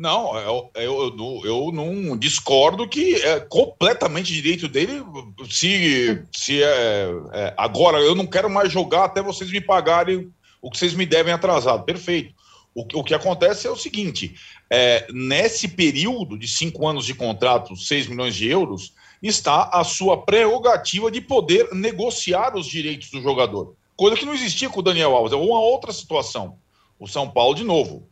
[0.00, 5.02] Não, eu, eu, eu não- eu não discordo que é completamente direito dele.
[5.50, 10.32] Se, se é, é, agora eu não quero mais jogar até vocês me pagarem
[10.62, 11.84] o que vocês me devem atrasado.
[11.84, 12.34] Perfeito.
[12.74, 14.34] O, que- o que acontece é o seguinte:
[14.70, 20.24] é, nesse período de cinco anos de contrato, 6 milhões de euros, está a sua
[20.24, 23.74] prerrogativa de poder negociar os direitos do jogador.
[23.98, 25.34] Coisa que não existia com o Daniel Alves.
[25.34, 26.56] É uma outra situação.
[26.98, 28.08] O São Paulo, de novo,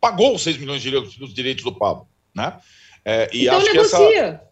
[0.00, 2.58] pagou os 6 milhões de euros dos direitos do Pablo, né?
[3.04, 3.98] É, e então acho que essa.
[3.98, 4.42] negocia.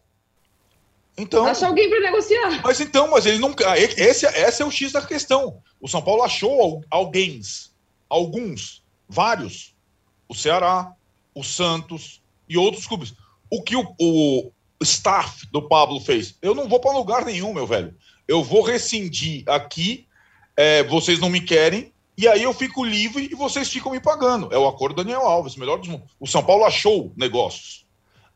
[1.16, 2.60] Então, Acha alguém para negociar.
[2.62, 3.52] mas então, mas ele não.
[3.66, 5.60] ah, Esse, esse é o X da questão.
[5.80, 7.40] O São Paulo achou al- alguém,
[8.08, 9.74] alguns, vários.
[10.28, 10.92] O Ceará,
[11.34, 13.14] o Santos e outros clubes.
[13.50, 16.36] O que o, o staff do Pablo fez?
[16.40, 17.96] Eu não vou para lugar nenhum, meu velho.
[18.28, 20.06] Eu vou rescindir aqui,
[20.56, 24.52] é, vocês não me querem, e aí eu fico livre e vocês ficam me pagando.
[24.52, 26.10] É o acordo do Daniel Alves, melhor dos mundos.
[26.18, 27.86] O São Paulo achou negócios,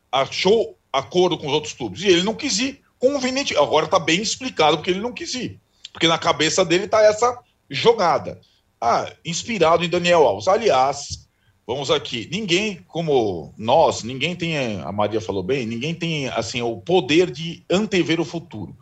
[0.09, 2.81] achou acordo com os outros clubes, e ele não quis ir.
[2.97, 3.57] Conveniente.
[3.57, 5.59] Agora está bem explicado porque ele não quis ir.
[5.91, 7.37] Porque na cabeça dele está essa
[7.69, 8.39] jogada.
[8.79, 10.47] Ah, inspirado em Daniel Alves.
[10.47, 11.27] Aliás,
[11.67, 12.29] vamos aqui.
[12.31, 17.65] Ninguém, como nós, ninguém tem, a Maria falou bem, ninguém tem assim o poder de
[17.69, 18.77] antever o futuro.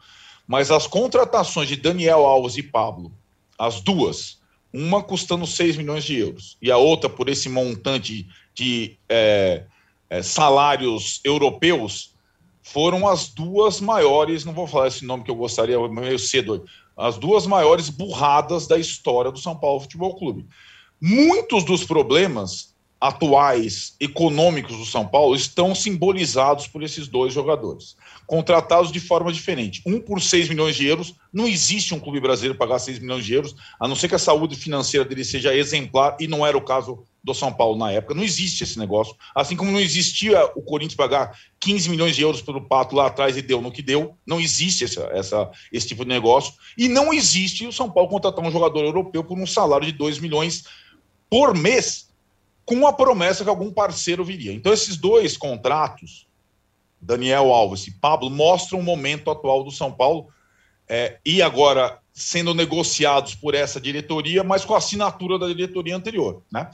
[0.46, 3.12] Mas as contratações de Daniel Alves e Pablo,
[3.58, 4.41] as duas,
[4.74, 9.66] uma custando 6 milhões de euros e a outra por esse montante de é,
[10.10, 12.12] é, salários europeus,
[12.62, 16.64] foram as duas maiores, não vou falar esse nome que eu gostaria, meio cedo,
[16.96, 20.46] as duas maiores burradas da história do São Paulo Futebol Clube.
[21.02, 27.98] Muitos dos problemas atuais econômicos do São Paulo estão simbolizados por esses dois jogadores,
[28.32, 29.82] contratados de forma diferente.
[29.86, 33.34] Um por 6 milhões de euros, não existe um clube brasileiro pagar 6 milhões de
[33.34, 36.62] euros, a não ser que a saúde financeira dele seja exemplar, e não era o
[36.62, 38.16] caso do São Paulo na época.
[38.16, 39.18] Não existe esse negócio.
[39.36, 43.36] Assim como não existia o Corinthians pagar 15 milhões de euros pelo Pato lá atrás
[43.36, 46.54] e deu no que deu, não existe essa, essa, esse tipo de negócio.
[46.78, 50.20] E não existe o São Paulo contratar um jogador europeu por um salário de 2
[50.20, 50.64] milhões
[51.30, 52.08] por mês,
[52.64, 54.54] com a promessa que algum parceiro viria.
[54.54, 56.31] Então, esses dois contratos,
[57.02, 60.28] Daniel Alves e Pablo, mostram o momento atual do São Paulo
[60.88, 66.44] é, e agora sendo negociados por essa diretoria, mas com a assinatura da diretoria anterior.
[66.52, 66.70] Né?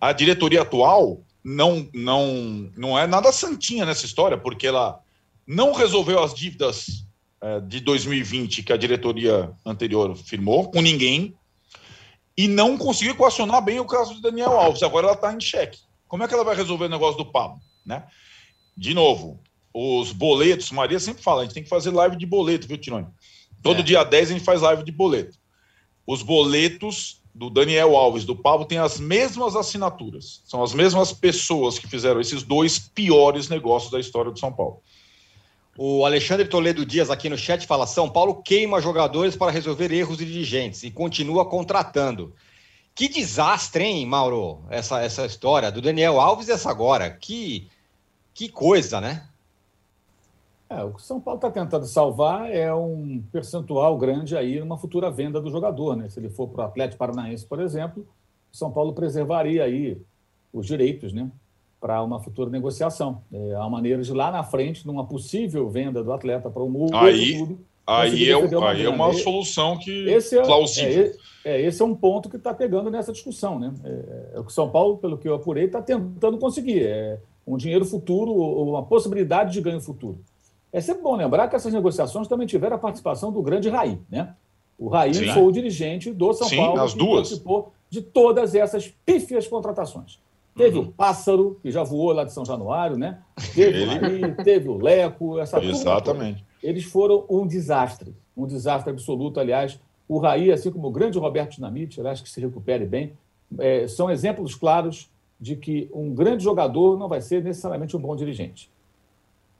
[0.00, 5.00] A diretoria atual não, não, não é nada santinha nessa história, porque ela
[5.46, 7.04] não resolveu as dívidas
[7.40, 11.34] é, de 2020 que a diretoria anterior firmou com ninguém
[12.36, 14.82] e não conseguiu equacionar bem o caso de Daniel Alves.
[14.82, 15.80] Agora ela está em xeque.
[16.06, 17.58] Como é que ela vai resolver o negócio do Pablo?
[17.84, 18.04] Né?
[18.76, 19.40] De novo,
[19.74, 23.06] os boletos, Maria sempre fala, a gente tem que fazer live de boleto, viu, Tirone?
[23.62, 23.82] Todo É.
[23.82, 25.38] dia 10 a gente faz live de boleto.
[26.06, 30.42] Os boletos do Daniel Alves, do Pablo, têm as mesmas assinaturas.
[30.44, 34.82] São as mesmas pessoas que fizeram esses dois piores negócios da história do São Paulo.
[35.78, 40.18] O Alexandre Toledo Dias aqui no chat fala: São Paulo queima jogadores para resolver erros
[40.18, 42.34] de dirigentes e continua contratando.
[42.94, 44.66] Que desastre, hein, Mauro?
[44.68, 47.10] Essa, essa história do Daniel Alves e essa agora.
[47.10, 47.68] Que,
[48.34, 49.26] que coisa, né?
[50.78, 54.78] É, o que o São Paulo está tentando salvar é um percentual grande aí numa
[54.78, 55.94] futura venda do jogador.
[55.96, 56.08] Né?
[56.08, 58.06] Se ele for para o Atlético Paranaense, por exemplo,
[58.52, 59.98] o São Paulo preservaria aí
[60.52, 61.30] os direitos né?
[61.80, 63.22] para uma futura negociação.
[63.32, 66.96] É a maneira de lá na frente, numa possível venda do atleta para um outro
[66.96, 67.58] Aí- clube.
[67.84, 71.12] Aí é, aí é uma solução que Esse é, plausível.
[71.44, 73.58] é, é, esse é um ponto que está pegando nessa discussão.
[73.58, 73.74] Né?
[73.82, 76.84] É, é o que o São Paulo, pelo que eu apurei, está tentando conseguir.
[76.84, 80.20] É um dinheiro futuro, ou uma possibilidade de ganho futuro.
[80.72, 83.98] É sempre bom lembrar que essas negociações também tiveram a participação do grande Raí.
[84.10, 84.34] Né?
[84.78, 85.28] O Raí Sim.
[85.32, 87.14] foi o dirigente do São Sim, Paulo que duas.
[87.28, 90.18] participou de todas essas pífias contratações.
[90.56, 90.84] Teve Uhum.
[90.84, 93.18] o Pássaro, que já voou lá de São Januário, né?
[93.54, 96.44] Teve Ele- o Raí, teve o Leco, essa turma Exatamente.
[96.62, 99.40] eles foram um desastre, um desastre absoluto.
[99.40, 103.12] Aliás, o Raí, assim como o grande Roberto Dinamite, eu acho que se recupere bem,
[103.58, 105.10] é, são exemplos claros
[105.40, 108.70] de que um grande jogador não vai ser necessariamente um bom dirigente.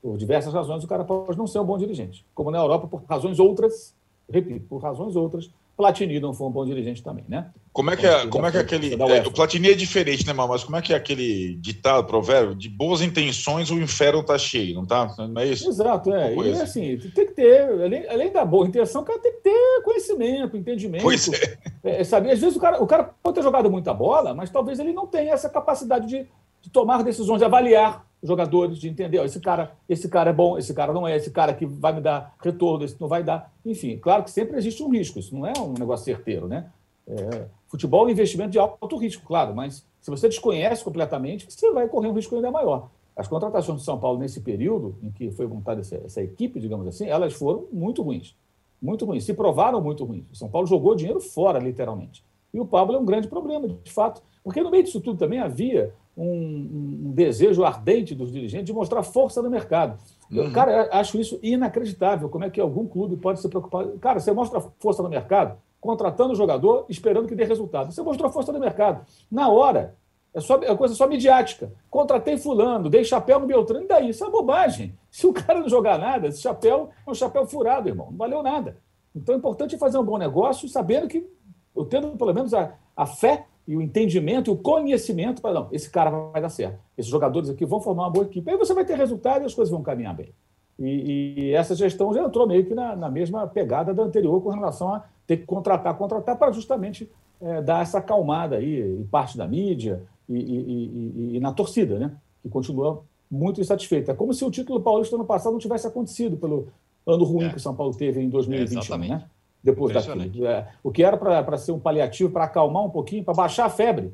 [0.03, 2.27] Por diversas razões, o cara pode não ser um bom dirigente.
[2.35, 3.95] Como na Europa, por razões outras,
[4.29, 7.51] repito, por razões outras, Platini não foi um bom dirigente também, né?
[7.73, 8.95] Como é que é, como é, que é aquele.
[8.95, 12.55] É, o Platini é diferente, né, Mas como é que é aquele ditado, provérbio?
[12.55, 15.15] De boas intenções o inferno tá cheio, não tá?
[15.19, 15.69] Não é isso?
[15.69, 16.35] Exato, é.
[16.35, 19.83] E assim, tem que ter, além, além da boa intenção, o cara tem que ter
[19.83, 21.03] conhecimento, entendimento.
[21.03, 21.59] Pois é.
[21.83, 24.79] é saber, às vezes o cara, o cara pode ter jogado muita bola, mas talvez
[24.79, 26.27] ele não tenha essa capacidade de,
[26.61, 30.57] de tomar decisões, de avaliar jogadores, de entender, ó, esse cara, esse cara é bom,
[30.57, 33.53] esse cara não é, esse cara que vai me dar retorno, esse não vai dar.
[33.67, 36.71] Enfim, claro que sempre existe um risco, isso não é um negócio certeiro, né?
[37.07, 41.73] É, futebol é um investimento de alto risco, claro, mas se você desconhece completamente, você
[41.73, 42.91] vai correr um risco ainda maior.
[43.15, 46.87] As contratações de São Paulo nesse período em que foi montada essa, essa equipe, digamos
[46.87, 48.35] assim, elas foram muito ruins.
[48.81, 49.25] Muito ruins.
[49.25, 50.25] Se provaram muito ruins.
[50.33, 52.25] O São Paulo jogou dinheiro fora, literalmente.
[52.53, 54.23] E o Pablo é um grande problema, de fato.
[54.43, 59.03] Porque no meio disso tudo também havia um, um, desejo ardente dos dirigentes de mostrar
[59.03, 59.99] força no mercado.
[60.31, 60.53] Eu, uhum.
[60.53, 62.29] cara, acho isso inacreditável.
[62.29, 63.87] Como é que algum clube pode se preocupar?
[64.01, 67.91] Cara, você mostra força no mercado contratando o jogador, esperando que dê resultado.
[67.91, 69.05] Você mostrou força no mercado.
[69.29, 69.97] Na hora,
[70.33, 71.73] é, só, é coisa só midiática.
[71.91, 74.11] Contratei fulano, dei chapéu no Beltrano, e daí?
[74.11, 74.97] Isso é bobagem.
[75.11, 78.13] Se o cara não jogar nada, esse chapéu é um chapéu furado, irmão.
[78.13, 78.79] Não valeu nada.
[79.15, 81.29] Então é importante fazer um bom negócio, sabendo que,
[81.75, 85.69] eu tendo pelo menos a, a fé e o entendimento e o conhecimento para não,
[85.73, 86.79] esse cara vai dar certo.
[86.97, 88.51] Esses jogadores aqui vão formar uma boa equipe.
[88.51, 90.33] Aí você vai ter resultado e as coisas vão caminhar bem.
[90.79, 94.51] E, e essa gestão já entrou meio que na, na, mesma pegada da anterior com
[94.51, 97.09] relação a ter que contratar, contratar para justamente
[97.41, 102.13] é, dar essa acalmada aí em parte da mídia e, e, e, na torcida, né?
[102.43, 104.13] Que continua muito insatisfeita.
[104.13, 106.69] É como se o título paulista ano passado não tivesse acontecido pelo
[107.07, 107.51] ano ruim é.
[107.51, 109.25] que o São Paulo teve em 2021, é, né?
[109.63, 110.47] Depois daquilo.
[110.47, 113.71] É, o que era para ser um paliativo, para acalmar um pouquinho, para baixar a
[113.71, 114.13] febre.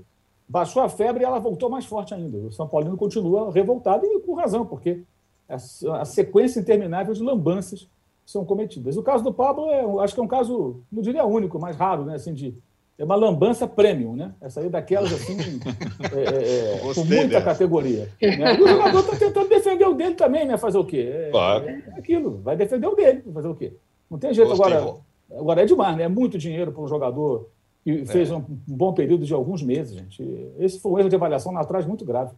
[0.49, 2.39] Baixou a febre e ela voltou mais forte ainda.
[2.39, 5.03] O São Paulino continua revoltado e com razão, porque
[5.49, 5.57] a,
[6.01, 7.89] a sequência interminável de lambanças
[8.25, 8.97] são cometidas.
[8.97, 12.05] O caso do Pablo, é, acho que é um caso, não diria único, mais raro,
[12.05, 12.15] né?
[12.15, 12.55] Assim, de,
[12.99, 14.35] é uma lambança premium, né?
[14.41, 15.39] Essa aí daquelas assim,
[16.15, 17.45] é, é, é com muita dessa.
[17.45, 18.11] categoria.
[18.21, 18.57] Né?
[18.59, 20.59] E o jogador está tentando defender o dele também, né?
[20.59, 21.09] Fazer o quê?
[21.11, 21.69] É, claro.
[21.69, 23.73] é aquilo, vai defender o dele, fazer o quê?
[24.11, 24.97] Não tem jeito Gostei, agora.
[25.31, 26.05] Agora é demais, né?
[26.05, 27.49] É muito dinheiro para um jogador
[27.85, 28.35] que fez é.
[28.35, 30.23] um bom período de alguns meses, gente.
[30.59, 32.33] Esse foi um erro de avaliação lá atrás muito grave.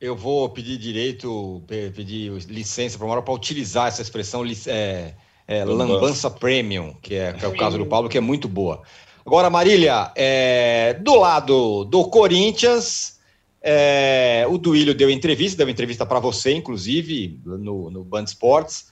[0.00, 5.14] Eu vou pedir direito, pedir licença para uma para utilizar essa expressão é,
[5.46, 8.82] é, lambança premium, que é, que é, o caso do Paulo, que é muito boa.
[9.26, 13.18] Agora, Marília, é, do lado do Corinthians,
[13.60, 18.86] é, o Duílio deu entrevista, deu entrevista para você, inclusive, no, no Band Sports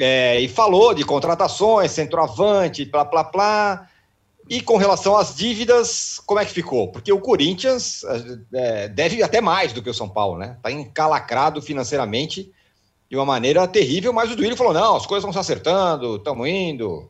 [0.00, 3.90] é, e falou de contratações, centroavante, plá, plá, plá.
[4.48, 6.88] E com relação às dívidas, como é que ficou?
[6.88, 8.02] Porque o Corinthians
[8.52, 10.54] é, deve até mais do que o São Paulo, né?
[10.56, 12.50] Está encalacrado financeiramente
[13.08, 16.48] de uma maneira terrível, mas o Duílio falou: não, as coisas estão se acertando, estamos
[16.48, 17.08] indo.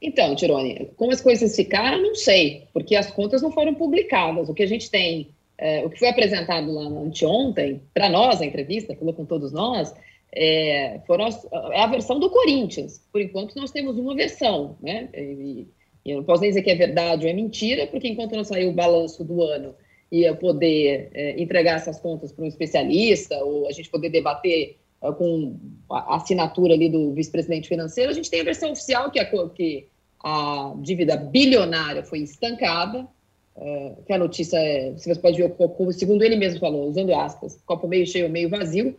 [0.00, 4.48] Então, Tirone, como as coisas ficaram, não sei, porque as contas não foram publicadas.
[4.48, 8.46] O que a gente tem, é, o que foi apresentado lá anteontem, para nós, a
[8.46, 9.94] entrevista, falou com todos nós,
[10.32, 13.00] é, foram as, é a versão do Corinthians.
[13.12, 15.08] Por enquanto, nós temos uma versão, né?
[15.14, 15.66] E,
[16.04, 18.44] e eu não posso nem dizer que é verdade ou é mentira, porque enquanto não
[18.44, 19.74] saiu o balanço do ano
[20.10, 24.76] e eu poder é, entregar essas contas para um especialista ou a gente poder debater
[25.02, 25.58] é, com
[25.90, 29.88] a assinatura ali do vice-presidente financeiro, a gente tem a versão oficial que a, que
[30.22, 33.06] a dívida bilionária foi estancada,
[33.56, 35.54] é, que a notícia é, você pode ver,
[35.92, 38.96] segundo ele mesmo falou, usando aspas, copo meio cheio, meio vazio,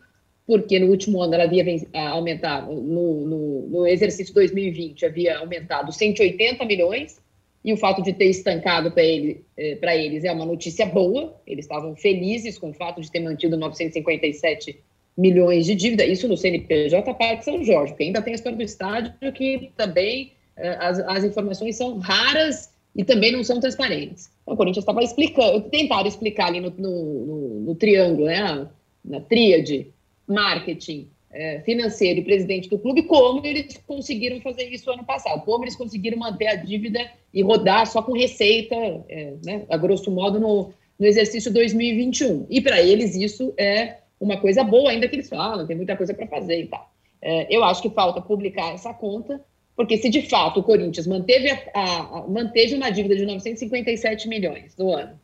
[0.47, 1.65] porque no último ano ela havia
[2.09, 7.19] aumentado, no, no, no, exercício 2020 havia aumentado 180 milhões,
[7.65, 11.65] e o fato de ter estancado para ele, é, eles é uma notícia boa, eles
[11.65, 14.79] estavam felizes com o fato de ter mantido 957
[15.17, 18.63] milhões de dívida, isso no CNPJ Parque São Jorge, porque ainda tem a história do
[18.63, 24.29] estádio que também é, as, as informações são raras e também não são transparentes.
[24.43, 28.67] Então, o Corinthians estava explicando, tentaram explicar ali no, no, no, no triângulo, né,
[29.03, 29.87] na tríade,
[30.27, 35.63] marketing é, financeiro e presidente do clube, como eles conseguiram fazer isso ano passado, como
[35.63, 36.99] eles conseguiram manter a dívida
[37.33, 38.75] e rodar só com receita,
[39.09, 42.47] é, né, a grosso modo, no, no exercício 2021.
[42.49, 46.13] E para eles isso é uma coisa boa, ainda que eles falam, tem muita coisa
[46.13, 46.91] para fazer e tal.
[47.21, 49.39] É, eu acho que falta publicar essa conta,
[49.75, 54.27] porque se de fato o Corinthians manteve, a, a, a, manteve uma dívida de 957
[54.27, 55.19] milhões no ano,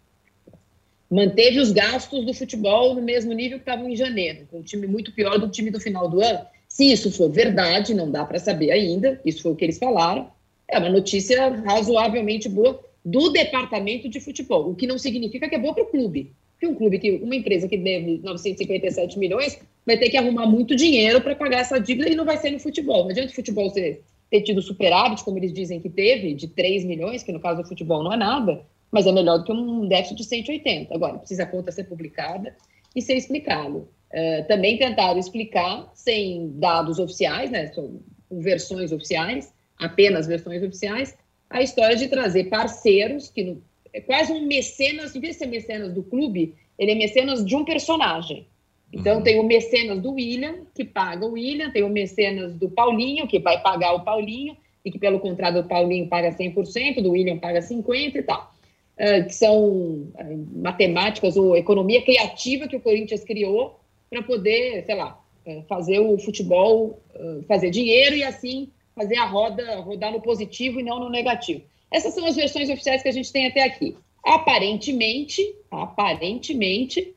[1.14, 4.88] manteve os gastos do futebol no mesmo nível que estavam em janeiro, com um time
[4.88, 6.39] muito pior do time do final do ano.
[6.68, 10.30] Se isso for verdade, não dá para saber ainda, isso foi o que eles falaram,
[10.68, 15.59] é uma notícia razoavelmente boa, do departamento de futebol, o que não significa que é
[15.59, 16.32] bom para o clube.
[16.53, 20.76] Porque um clube que, uma empresa que deve 957 milhões, vai ter que arrumar muito
[20.76, 23.03] dinheiro para pagar essa dívida e não vai ser no futebol.
[23.03, 27.22] Não adianta o futebol ter tido superávit, como eles dizem que teve, de 3 milhões,
[27.22, 30.18] que no caso do futebol não é nada, mas é melhor do que um déficit
[30.18, 30.94] de 180.
[30.94, 32.56] Agora, precisa a conta ser publicada
[32.96, 33.89] e ser explicado.
[34.14, 41.18] Uh, também tentaram explicar, sem dados oficiais, né, com versões oficiais, apenas versões oficiais,
[41.50, 43.58] a história de trazer parceiros, que
[43.91, 47.56] é quase um mecenas, em vez de ser mecenas do clube, ele é mecenas de
[47.56, 48.48] um personagem.
[48.91, 49.24] Então, uhum.
[49.24, 53.39] tem o mecenas do William, que paga o William, tem o mecenas do Paulinho, que
[53.39, 57.60] vai pagar o Paulinho, e que, pelo contrato do Paulinho, paga 100%, do William paga
[57.60, 58.53] 50% e tal.
[58.94, 64.94] Uh, que são uh, matemáticas ou economia criativa que o Corinthians criou para poder, sei
[64.94, 67.02] lá, uh, fazer o futebol
[67.48, 71.64] fazer dinheiro e assim fazer a roda rodar no positivo e não no negativo.
[71.91, 73.96] Essas são as versões oficiais que a gente tem até aqui.
[74.24, 75.41] Aparentemente,
[75.72, 77.14] aparentemente,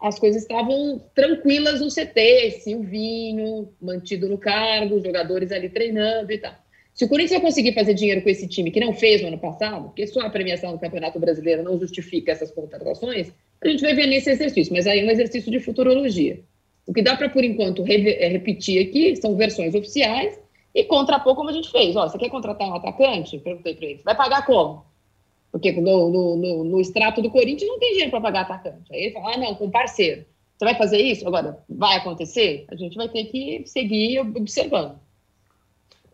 [0.00, 6.54] as coisas estavam tranquilas no CT, Silvinho mantido no cargo, jogadores ali treinando e tal.
[7.02, 9.36] Se o Corinthians vai conseguir fazer dinheiro com esse time que não fez no ano
[9.36, 13.92] passado, porque só a premiação do Campeonato Brasileiro não justifica essas contratações, a gente vai
[13.92, 16.38] ver nesse exercício, mas aí é um exercício de futurologia.
[16.86, 20.38] O que dá para, por enquanto, re é, repetir aqui são versões oficiais
[20.72, 21.96] e contrapor como a gente fez.
[21.96, 23.36] Ó, você quer contratar um atacante?
[23.36, 24.00] Perguntei para ele.
[24.04, 24.84] Vai pagar como?
[25.50, 28.94] Porque no, no, no, no, extrato do Corinthians não tem dinheiro para pagar atacante.
[28.94, 30.24] Aí ele fala, ah, não, com parceiro.
[30.56, 31.26] Você vai fazer isso?
[31.26, 32.64] Agora, vai acontecer?
[32.70, 35.01] A gente vai ter que seguir observando.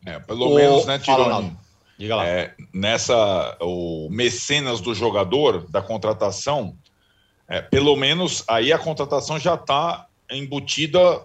[0.07, 0.55] É, pelo o...
[0.55, 1.57] menos, né, Tironi?
[1.99, 2.27] Diga lá.
[2.27, 6.77] É, nessa, o mecenas do jogador, da contratação,
[7.49, 11.23] é, pelo menos aí a contratação já está embutida,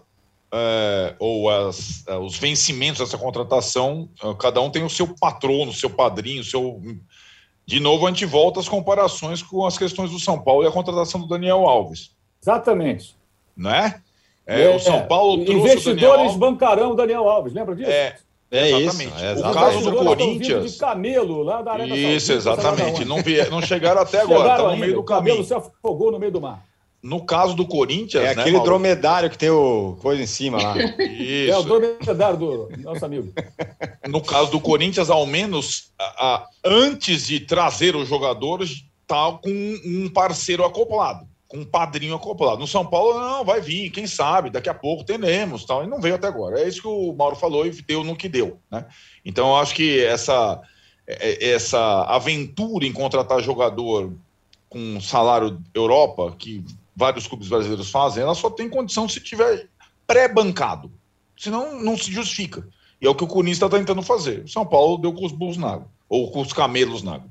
[0.51, 5.71] é, ou as, é, os vencimentos dessa contratação, é, cada um tem o seu patrono,
[5.71, 6.81] o seu padrinho, o seu.
[7.65, 10.71] De novo, a gente volta às comparações com as questões do São Paulo e a
[10.71, 12.11] contratação do Daniel Alves.
[12.41, 13.15] Exatamente.
[13.55, 14.01] Né?
[14.45, 17.89] É, o São Paulo trouxe Investidores bancarão o Daniel Alves, lembra disso?
[17.89, 18.17] É,
[18.53, 19.15] é exatamente.
[19.15, 19.57] Isso, é exatamente.
[19.57, 20.73] O caso do Corinthians.
[20.73, 23.03] De camelo lá da Arena Isso, exatamente.
[23.03, 25.33] Não, vi, não chegaram até agora, estão no meio do caminho.
[25.33, 26.63] O camelo se afogou no meio do mar.
[27.01, 28.23] No caso do Corinthians.
[28.23, 28.69] É né, aquele Mauro?
[28.69, 30.77] dromedário que tem o coisa em cima lá.
[30.77, 31.51] Isso.
[31.51, 33.33] É o dromedário do nosso amigo.
[34.07, 39.49] No caso do Corinthians, ao menos, a, a, antes de trazer os jogadores, tá com
[39.85, 42.59] um parceiro acoplado com um padrinho acoplado.
[42.59, 46.01] No São Paulo, não, vai vir, quem sabe, daqui a pouco teremos, tal, e não
[46.01, 46.59] veio até agora.
[46.59, 48.87] É isso que o Mauro falou e deu no que deu, né?
[49.23, 50.59] Então, eu acho que essa,
[51.05, 54.11] é, essa aventura em contratar jogador
[54.67, 59.69] com salário Europa, que vários clubes brasileiros fazem, ela só tem condição se tiver
[60.07, 60.91] pré-bancado,
[61.37, 62.67] senão não se justifica.
[62.99, 64.43] E é o que o Corinthians está tentando fazer.
[64.45, 67.29] O São Paulo deu com os bulls na água, ou com os camelos na água.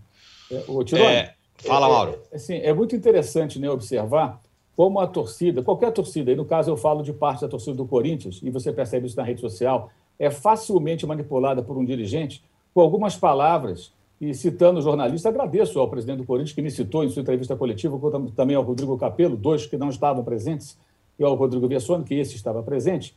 [0.48, 1.34] É, é,
[1.66, 2.18] Fala, é, Mauro.
[2.30, 4.40] É, assim, é muito interessante né, observar
[4.76, 7.86] como a torcida, qualquer torcida, e no caso eu falo de parte da torcida do
[7.86, 12.42] Corinthians, e você percebe isso na rede social, é facilmente manipulada por um dirigente
[12.74, 13.92] com algumas palavras.
[14.20, 17.56] E citando o jornalista, agradeço ao presidente do Corinthians que me citou em sua entrevista
[17.56, 17.98] coletiva,
[18.36, 20.78] também ao Rodrigo Capello, dois que não estavam presentes,
[21.18, 23.16] e ao Rodrigo Vessone, que esse estava presente.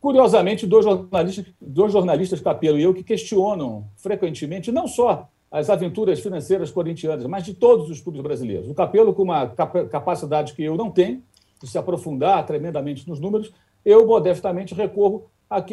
[0.00, 6.20] Curiosamente, dois jornalistas, dois jornalistas Capello e eu, que questionam frequentemente, não só as aventuras
[6.20, 8.68] financeiras corintianas, mas de todos os clubes brasileiros.
[8.68, 11.22] O Capelo, com uma capacidade que eu não tenho,
[11.62, 13.52] de se aprofundar tremendamente nos números,
[13.84, 15.64] eu modestamente recorro a,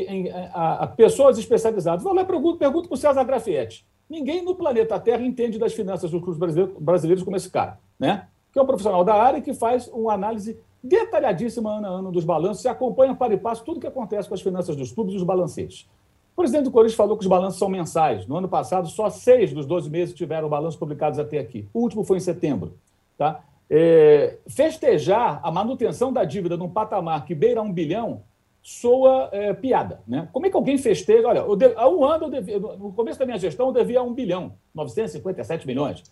[0.54, 2.04] a, a pessoas especializadas.
[2.04, 3.86] Vou lá e pergunto, pergunto para o César Grafietti.
[4.10, 8.28] Ninguém no planeta Terra entende das finanças dos clubes brasileiros, brasileiros como esse cara, né?
[8.56, 12.24] que é um profissional da área que faz uma análise detalhadíssima ano a ano dos
[12.24, 15.14] balanços e acompanha para e passo tudo o que acontece com as finanças dos clubes
[15.14, 15.90] e os balancetes.
[16.36, 18.28] O presidente do Corinthians falou que os balanços são mensais.
[18.28, 21.66] No ano passado, só seis dos 12 meses tiveram balanços publicados até aqui.
[21.74, 22.78] O último foi em setembro.
[23.18, 23.42] Tá?
[23.70, 28.22] É, festejar a manutenção da dívida num patamar que beira um bilhão
[28.62, 30.02] soa é, piada.
[30.06, 30.28] Né?
[30.34, 31.26] Como é que alguém festeja?
[31.26, 31.46] Olha,
[31.78, 36.04] há um ano, devia, no começo da minha gestão, eu devia um bilhão, 957 milhões.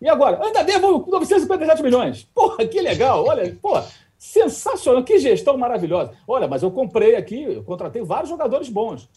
[0.00, 0.44] E agora?
[0.44, 2.24] Ainda devo 957 milhões.
[2.34, 3.24] Porra, que legal.
[3.24, 3.86] Olha, porra,
[4.18, 5.04] sensacional.
[5.04, 6.12] Que gestão maravilhosa.
[6.26, 9.08] Olha, mas eu comprei aqui, eu contratei vários jogadores bons.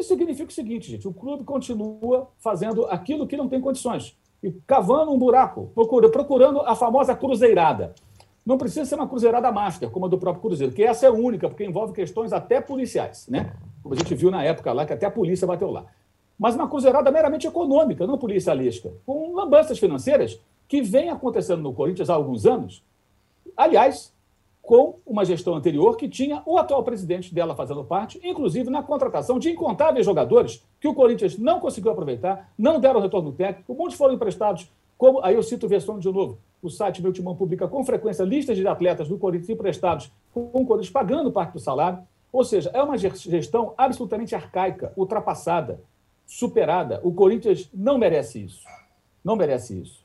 [0.00, 4.50] Isso significa o seguinte, gente: o clube continua fazendo aquilo que não tem condições e
[4.66, 5.70] cavando um buraco,
[6.10, 7.94] procurando a famosa cruzeirada.
[8.44, 11.46] Não precisa ser uma cruzeirada master, como a do próprio Cruzeiro, que essa é única,
[11.46, 13.52] porque envolve questões até policiais, né?
[13.82, 15.84] Como a gente viu na época lá, que até a polícia bateu lá.
[16.38, 22.08] Mas uma cruzeirada meramente econômica, não policialística, com lambanças financeiras que vem acontecendo no Corinthians
[22.08, 22.82] há alguns anos.
[23.54, 24.14] Aliás,
[24.70, 29.36] com uma gestão anterior que tinha o atual presidente dela fazendo parte, inclusive na contratação
[29.36, 34.14] de incontáveis jogadores que o Corinthians não conseguiu aproveitar, não deram retorno técnico, muitos foram
[34.14, 34.70] emprestados.
[34.96, 36.38] Como, aí eu cito o Versão de novo.
[36.62, 40.64] O site Meu Timão publica com frequência listas de atletas do Corinthians emprestados com o
[40.64, 41.98] Corinthians pagando parte do salário.
[42.32, 45.80] Ou seja, é uma gestão absolutamente arcaica, ultrapassada,
[46.24, 47.00] superada.
[47.02, 48.64] O Corinthians não merece isso.
[49.24, 50.04] Não merece isso.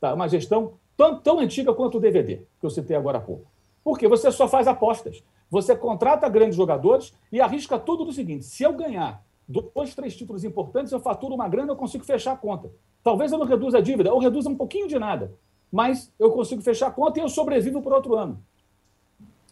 [0.00, 0.12] Tá?
[0.12, 3.53] Uma gestão tão, tão antiga quanto o DVD, que eu citei agora há pouco.
[3.84, 5.22] Porque você só faz apostas.
[5.50, 10.42] Você contrata grandes jogadores e arrisca tudo no seguinte: se eu ganhar dois, três títulos
[10.42, 12.72] importantes, eu faturo uma grana, eu consigo fechar a conta.
[13.02, 15.32] Talvez eu não reduza a dívida, ou reduza um pouquinho de nada,
[15.70, 18.42] mas eu consigo fechar a conta e eu sobrevivo por outro ano.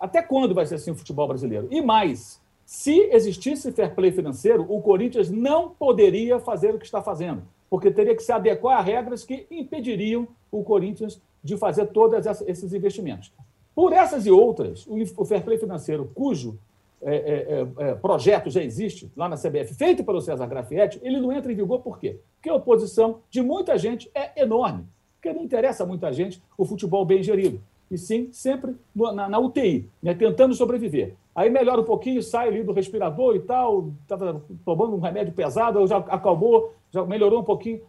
[0.01, 1.69] Até quando vai ser assim o futebol brasileiro?
[1.71, 7.03] E mais, se existisse fair play financeiro, o Corinthians não poderia fazer o que está
[7.03, 12.27] fazendo, porque teria que se adequar a regras que impediriam o Corinthians de fazer todos
[12.47, 13.33] esses investimentos.
[13.75, 16.59] Por essas e outras, o fair play financeiro, cujo
[17.05, 21.21] é, é, é, é, projeto já existe lá na CBF, feito pelo César Grafietti, ele
[21.21, 22.21] não entra em vigor por quê?
[22.37, 26.65] Porque a oposição de muita gente é enorme, porque não interessa a muita gente o
[26.65, 27.61] futebol bem gerido,
[27.91, 31.15] e sim sempre na, na UTI, né, tentando sobreviver.
[31.35, 35.85] Aí melhora um pouquinho, sai ali do respirador e tal, estava tomando um remédio pesado,
[35.87, 37.81] já acalmou, já melhorou um pouquinho,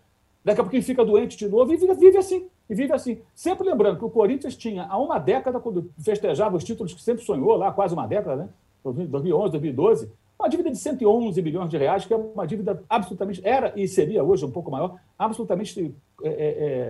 [0.43, 3.19] daqui a pouquinho fica doente de novo e vive, vive assim, e vive assim.
[3.35, 7.23] Sempre lembrando que o Corinthians tinha, há uma década, quando festejava os títulos que sempre
[7.23, 8.49] sonhou, lá quase uma década, né?
[8.83, 13.71] 2011, 2012, uma dívida de 111 milhões de reais, que é uma dívida absolutamente, era
[13.77, 16.33] e seria hoje um pouco maior, absolutamente é, é,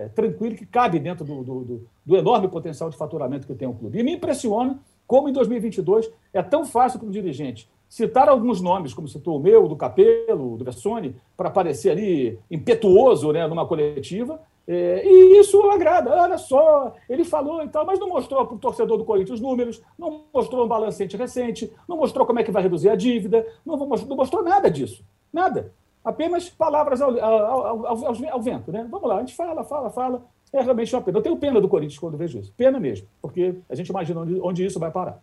[0.04, 3.74] é tranquilo, que cabe dentro do, do, do, enorme potencial de faturamento que tem o
[3.74, 3.98] clube.
[3.98, 9.06] E me impressiona como em 2022 é tão fácil como dirigente citar alguns nomes, como
[9.06, 15.02] citou o meu, do Capelo, do Bessone, para parecer ali impetuoso né, numa coletiva, é,
[15.04, 18.96] e isso agrada, olha só, ele falou e tal, mas não mostrou para o torcedor
[18.96, 22.62] do Corinthians os números, não mostrou um balancete recente, não mostrou como é que vai
[22.62, 25.72] reduzir a dívida, não mostrou, não mostrou nada disso, nada.
[26.02, 28.70] Apenas palavras ao, ao, ao, ao, vento.
[28.70, 28.86] Né?
[28.90, 30.26] Vamos lá, a gente fala, fala, fala.
[30.52, 31.18] É realmente uma pena.
[31.18, 32.52] Eu tenho pena do Corinthians quando vejo isso.
[32.56, 35.20] Pena mesmo, porque a gente imagina onde, onde isso vai parar.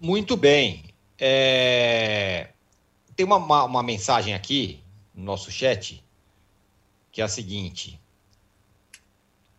[0.00, 0.84] Muito bem.
[1.18, 2.48] É...
[3.14, 4.82] Tem uma, uma, uma mensagem aqui
[5.14, 6.02] no nosso chat
[7.12, 8.00] que é a seguinte: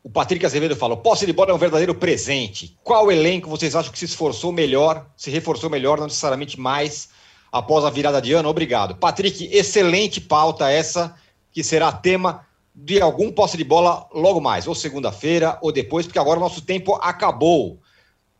[0.03, 2.77] o Patrick Azevedo falou: posse de bola é um verdadeiro presente.
[2.83, 7.09] Qual elenco vocês acham que se esforçou melhor, se reforçou melhor, não necessariamente mais,
[7.51, 8.49] após a virada de ano?
[8.49, 8.95] Obrigado.
[8.95, 11.15] Patrick, excelente pauta essa,
[11.51, 16.19] que será tema de algum posse de bola logo mais, ou segunda-feira, ou depois, porque
[16.19, 17.79] agora o nosso tempo acabou.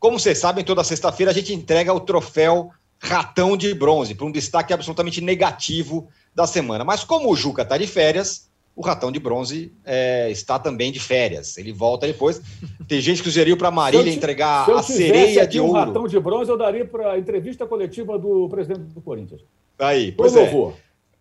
[0.00, 4.32] Como vocês sabem, toda sexta-feira a gente entrega o troféu Ratão de Bronze, para um
[4.32, 6.84] destaque absolutamente negativo da semana.
[6.84, 10.98] Mas como o Juca está de férias, o ratão de bronze é, está também de
[10.98, 11.58] férias.
[11.58, 12.40] Ele volta depois.
[12.88, 15.72] Tem gente que sugeriu para a Marília entregar a sereia de ouro.
[15.72, 19.42] O ratão de bronze eu daria para a entrevista coletiva do presidente do Corinthians.
[19.78, 20.42] Aí, pois Com é.
[20.42, 20.74] louvor.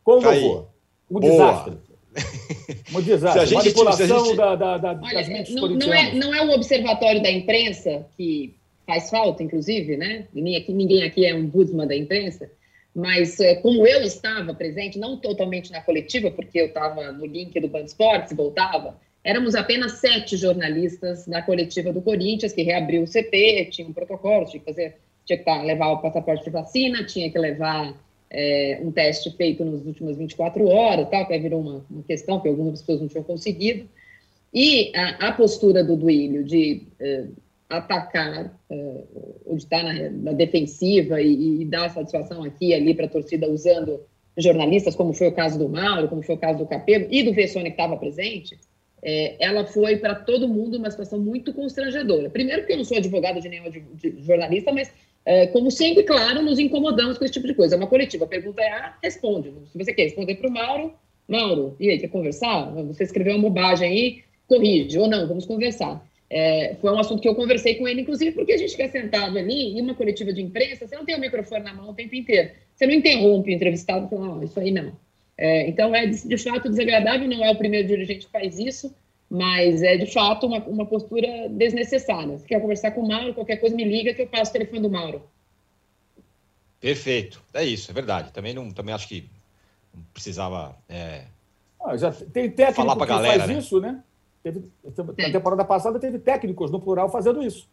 [0.04, 0.68] Com louvor.
[1.10, 1.32] Um Boa.
[1.32, 1.78] desastre.
[2.93, 3.45] Um desastre.
[3.45, 4.36] Gente, Manipulação gente...
[4.36, 8.06] da, da, da, Olha, das mentes não, não é, não é o observatório da imprensa
[8.18, 8.54] que
[8.86, 10.26] faz falta, inclusive, né?
[10.34, 12.49] Ninguém aqui, ninguém aqui é um Budman da imprensa
[12.94, 17.58] mas é, como eu estava presente, não totalmente na coletiva, porque eu estava no link
[17.60, 23.08] do Band Esportes, voltava, éramos apenas sete jornalistas na coletiva do Corinthians, que reabriu o
[23.08, 27.32] CT, tinha um protocolo, tinha que fazer, tinha que levar o passaporte de vacina, tinha
[27.32, 27.94] que levar
[28.30, 32.39] é, um teste feito nas últimas 24 horas, tal, que aí virou uma, uma questão
[32.39, 33.88] que algumas pessoas não tinham conseguido.
[34.54, 37.26] E a, a postura do Duílio de é,
[37.78, 43.05] atacar, uh, de estar na, na defensiva e, e, dar satisfação aqui e ali para
[43.05, 44.01] a torcida usando
[44.38, 47.34] jornalistas, como foi o caso do Mauro, como foi o caso do Capelo e do
[47.34, 48.57] Vessone que estava presente,
[49.03, 52.30] é, ela foi para todo mundo uma situação muito constrangedora.
[52.30, 54.91] Primeiro porque eu não sou advogado de nenhum de jornalista, mas
[55.26, 57.76] é, como sempre, claro, nos incomodamos com esse tipo de coisa.
[57.76, 58.26] É uma coletiva.
[58.26, 59.53] A pergunta é A, responde.
[59.72, 60.93] Se você quer responder para o Mauro,
[61.28, 62.72] Mauro, e aí, quer conversar?
[62.86, 64.97] Você escreveu uma bobagem aí, corrige.
[64.97, 66.05] Ou não, vamos conversar.
[66.34, 69.38] É, foi um assunto que eu conversei com ele, inclusive, porque a gente fica sentado
[69.38, 72.15] ali em uma coletiva de imprensa, você não tem o microfone na mão o tempo
[72.15, 72.51] inteiro.
[72.73, 74.93] Você não interrompe o entrevistado e fala, oh, isso aí não.
[75.38, 78.95] É, então, é de, de, fato desagradável, não é o primeiro dirigente que faz isso,
[79.29, 82.38] mas é de fato uma, uma postura desnecessária.
[82.38, 84.79] Se quer conversar com o Mauro, qualquer coisa me liga que eu passo o telefone
[84.79, 85.23] do Mauro.
[86.79, 87.43] Perfeito.
[87.53, 88.32] É isso, é verdade.
[88.32, 89.27] Também, não, também acho que
[89.93, 90.77] não precisava.
[90.88, 91.23] É...
[91.84, 93.59] Ah, já tem técnico falar pra que galera, faz né?
[93.59, 94.01] isso, né?
[94.44, 94.72] Teve,
[95.18, 97.70] na temporada passada teve técnicos no plural fazendo isso.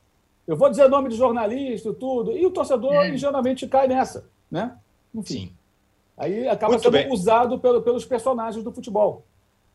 [0.46, 3.16] Eu vou dizer nome de jornalista e tudo, e o torcedor é.
[3.16, 4.76] geralmente cai nessa, né?
[5.14, 5.48] Enfim.
[5.48, 5.52] Sim.
[6.16, 7.12] Aí acaba Muito sendo bem.
[7.12, 9.24] usado pelo, pelos personagens do futebol.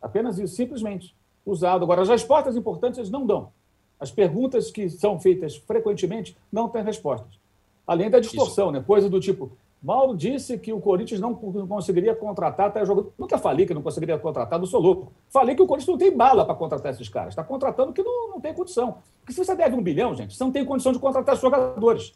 [0.02, 1.16] Apenas isso, simplesmente.
[1.46, 1.84] Usado.
[1.84, 3.52] Agora, as respostas importantes eles não dão.
[4.00, 7.40] As perguntas que são feitas frequentemente não têm respostas.
[7.88, 8.84] Além da distorção, né?
[8.86, 9.52] coisa do tipo,
[9.84, 13.12] Mauro disse que o Corinthians não conseguiria contratar até jogador.
[13.20, 15.12] Nunca falei que não conseguiria contratar, não sou louco.
[15.30, 17.30] Falei que o Corinthians não tem bala para contratar esses caras.
[17.30, 19.00] Está contratando que não, não tem condição.
[19.20, 22.14] Porque se você deve um bilhão, gente, você não tem condição de contratar jogadores.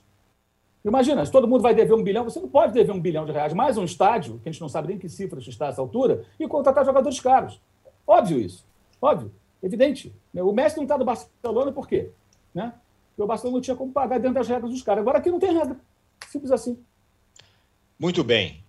[0.86, 3.34] Imagina, se todo mundo vai dever um bilhão, você não pode dever um bilhão de
[3.34, 6.24] reais, mais um estádio, que a gente não sabe nem que cifras está essa altura,
[6.40, 7.62] e contratar jogadores caros.
[8.08, 8.66] Óbvio isso.
[9.02, 9.30] Óbvio.
[9.62, 10.16] Evidente.
[10.34, 12.12] O Messi não está do Barcelona por quê?
[12.56, 12.74] Né?
[13.10, 15.02] Porque o Barcelona não tinha como pagar dentro das regras dos caras.
[15.02, 15.78] Agora aqui não tem regra.
[16.30, 16.78] Simples assim.
[18.00, 18.64] Muito bem.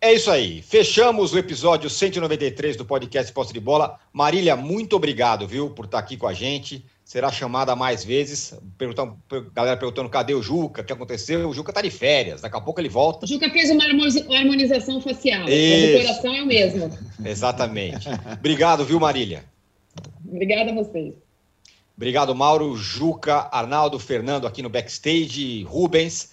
[0.00, 0.60] É isso aí.
[0.62, 4.00] Fechamos o episódio 193 do podcast Posse de Bola.
[4.12, 6.84] Marília, muito obrigado, viu, por estar aqui com a gente.
[7.04, 8.52] Será chamada mais vezes.
[9.54, 11.48] Galera perguntando cadê o Juca, o que aconteceu.
[11.48, 13.24] O Juca está de férias, daqui a pouco ele volta.
[13.24, 15.48] O Juca fez uma harmonização facial.
[15.48, 15.98] Isso.
[15.98, 16.98] O coração é o mesmo.
[17.24, 18.08] Exatamente.
[18.36, 19.44] obrigado, viu, Marília?
[20.26, 21.14] Obrigada a vocês.
[21.96, 26.30] Obrigado, Mauro, Juca, Arnaldo, Fernando aqui no backstage, Rubens.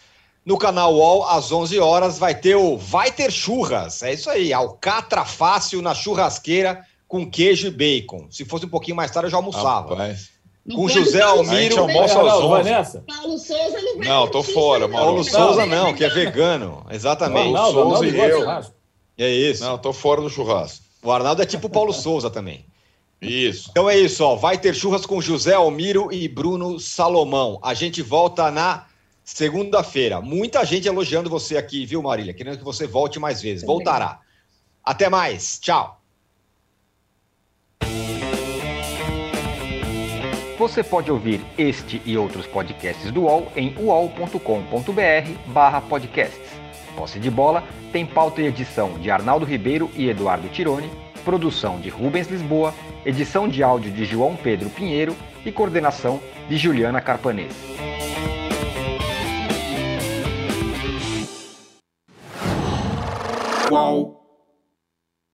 [0.50, 4.02] No canal UOL, às 11 horas, vai ter o Vai Ter Churras.
[4.02, 8.26] É isso aí, alcatra fácil na churrasqueira com queijo e bacon.
[8.32, 9.89] Se fosse um pouquinho mais tarde, eu já almoçava.
[9.91, 10.32] Rapaz.
[10.74, 11.78] Com José Almiro.
[11.80, 12.64] almoça às 11.
[12.64, 13.04] Nessa.
[13.06, 16.84] Paulo Souza não vai Não, tô fora, Paulo, Paulo Souza não, que é vegano.
[16.89, 17.52] Exatamente.
[17.52, 18.66] Não, não, Souza e eu.
[19.20, 19.64] É isso.
[19.64, 20.84] Não, tô fora do churrasco.
[21.04, 22.66] O Arnaldo é tipo o Paulo Souza também.
[23.22, 23.68] Isso.
[23.70, 24.36] Então é isso, ó.
[24.36, 27.60] Vai ter churras com José Almiro e Bruno Salomão.
[27.62, 28.89] A gente volta na
[29.34, 30.22] segunda-feira.
[30.22, 32.34] Muita gente elogiando você aqui, viu, Marília?
[32.34, 33.64] Querendo que você volte mais vezes.
[33.64, 34.20] Voltará.
[34.84, 35.60] Até mais.
[35.60, 36.02] Tchau.
[40.58, 44.40] Você pode ouvir este e outros podcasts do UOL em uol.com.br
[45.88, 46.50] podcasts.
[46.98, 47.64] Posse de Bola
[47.94, 50.92] tem pauta e edição de Arnaldo Ribeiro e Eduardo Tironi,
[51.24, 52.74] produção de Rubens Lisboa,
[53.06, 55.16] edição de áudio de João Pedro Pinheiro
[55.46, 56.20] e coordenação
[56.50, 57.54] de Juliana Carpanês.
[63.70, 64.18] Qual?